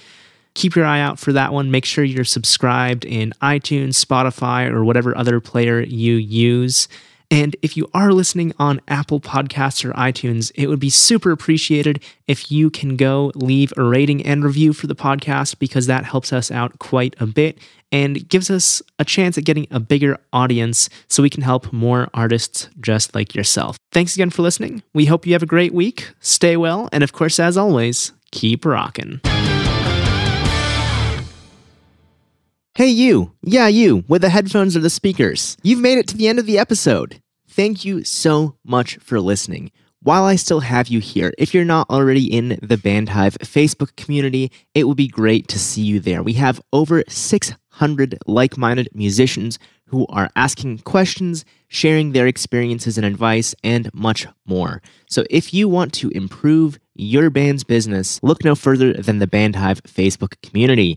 Keep 0.54 0.76
your 0.76 0.84
eye 0.84 1.00
out 1.00 1.18
for 1.18 1.32
that 1.32 1.52
one. 1.52 1.70
Make 1.70 1.84
sure 1.84 2.04
you're 2.04 2.24
subscribed 2.24 3.04
in 3.04 3.32
iTunes, 3.42 4.04
Spotify, 4.04 4.70
or 4.70 4.84
whatever 4.84 5.16
other 5.16 5.40
player 5.40 5.80
you 5.80 6.14
use. 6.14 6.88
And 7.30 7.56
if 7.60 7.76
you 7.76 7.90
are 7.92 8.12
listening 8.12 8.54
on 8.58 8.80
Apple 8.88 9.20
Podcasts 9.20 9.84
or 9.84 9.92
iTunes, 9.92 10.50
it 10.54 10.66
would 10.66 10.80
be 10.80 10.90
super 10.90 11.30
appreciated 11.30 12.02
if 12.26 12.50
you 12.50 12.70
can 12.70 12.96
go 12.96 13.32
leave 13.34 13.72
a 13.76 13.82
rating 13.82 14.24
and 14.24 14.42
review 14.42 14.72
for 14.72 14.86
the 14.86 14.96
podcast 14.96 15.58
because 15.58 15.86
that 15.86 16.04
helps 16.04 16.32
us 16.32 16.50
out 16.50 16.78
quite 16.78 17.14
a 17.20 17.26
bit 17.26 17.58
and 17.92 18.28
gives 18.28 18.50
us 18.50 18.82
a 18.98 19.04
chance 19.04 19.36
at 19.36 19.44
getting 19.44 19.66
a 19.70 19.80
bigger 19.80 20.18
audience 20.32 20.88
so 21.08 21.22
we 21.22 21.30
can 21.30 21.42
help 21.42 21.72
more 21.72 22.08
artists 22.14 22.68
just 22.80 23.14
like 23.14 23.34
yourself. 23.34 23.76
Thanks 23.92 24.14
again 24.14 24.30
for 24.30 24.42
listening. 24.42 24.82
We 24.94 25.06
hope 25.06 25.26
you 25.26 25.32
have 25.34 25.42
a 25.42 25.46
great 25.46 25.74
week. 25.74 26.10
Stay 26.20 26.56
well. 26.56 26.88
And 26.92 27.02
of 27.02 27.12
course, 27.12 27.38
as 27.38 27.56
always, 27.56 28.12
keep 28.30 28.64
rocking. 28.64 29.20
Hey, 32.78 32.90
you. 32.90 33.32
Yeah, 33.42 33.66
you, 33.66 34.04
with 34.06 34.22
the 34.22 34.28
headphones 34.28 34.76
or 34.76 34.78
the 34.78 34.88
speakers. 34.88 35.56
You've 35.64 35.80
made 35.80 35.98
it 35.98 36.06
to 36.06 36.16
the 36.16 36.28
end 36.28 36.38
of 36.38 36.46
the 36.46 36.60
episode. 36.60 37.20
Thank 37.48 37.84
you 37.84 38.04
so 38.04 38.54
much 38.64 38.98
for 38.98 39.20
listening. 39.20 39.72
While 40.00 40.22
I 40.22 40.36
still 40.36 40.60
have 40.60 40.86
you 40.86 41.00
here, 41.00 41.34
if 41.38 41.52
you're 41.52 41.64
not 41.64 41.90
already 41.90 42.32
in 42.32 42.56
the 42.62 42.76
Bandhive 42.76 43.36
Facebook 43.38 43.96
community, 43.96 44.52
it 44.76 44.84
would 44.84 44.96
be 44.96 45.08
great 45.08 45.48
to 45.48 45.58
see 45.58 45.82
you 45.82 45.98
there. 45.98 46.22
We 46.22 46.34
have 46.34 46.60
over 46.72 47.02
600 47.08 48.16
like 48.28 48.56
minded 48.56 48.88
musicians 48.94 49.58
who 49.86 50.06
are 50.06 50.30
asking 50.36 50.78
questions, 50.78 51.44
sharing 51.66 52.12
their 52.12 52.28
experiences 52.28 52.96
and 52.96 53.04
advice, 53.04 53.56
and 53.64 53.92
much 53.92 54.28
more. 54.46 54.82
So 55.08 55.24
if 55.30 55.52
you 55.52 55.68
want 55.68 55.92
to 55.94 56.10
improve 56.10 56.78
your 56.94 57.28
band's 57.28 57.64
business, 57.64 58.20
look 58.22 58.44
no 58.44 58.54
further 58.54 58.92
than 58.92 59.18
the 59.18 59.26
Bandhive 59.26 59.82
Facebook 59.82 60.40
community. 60.42 60.96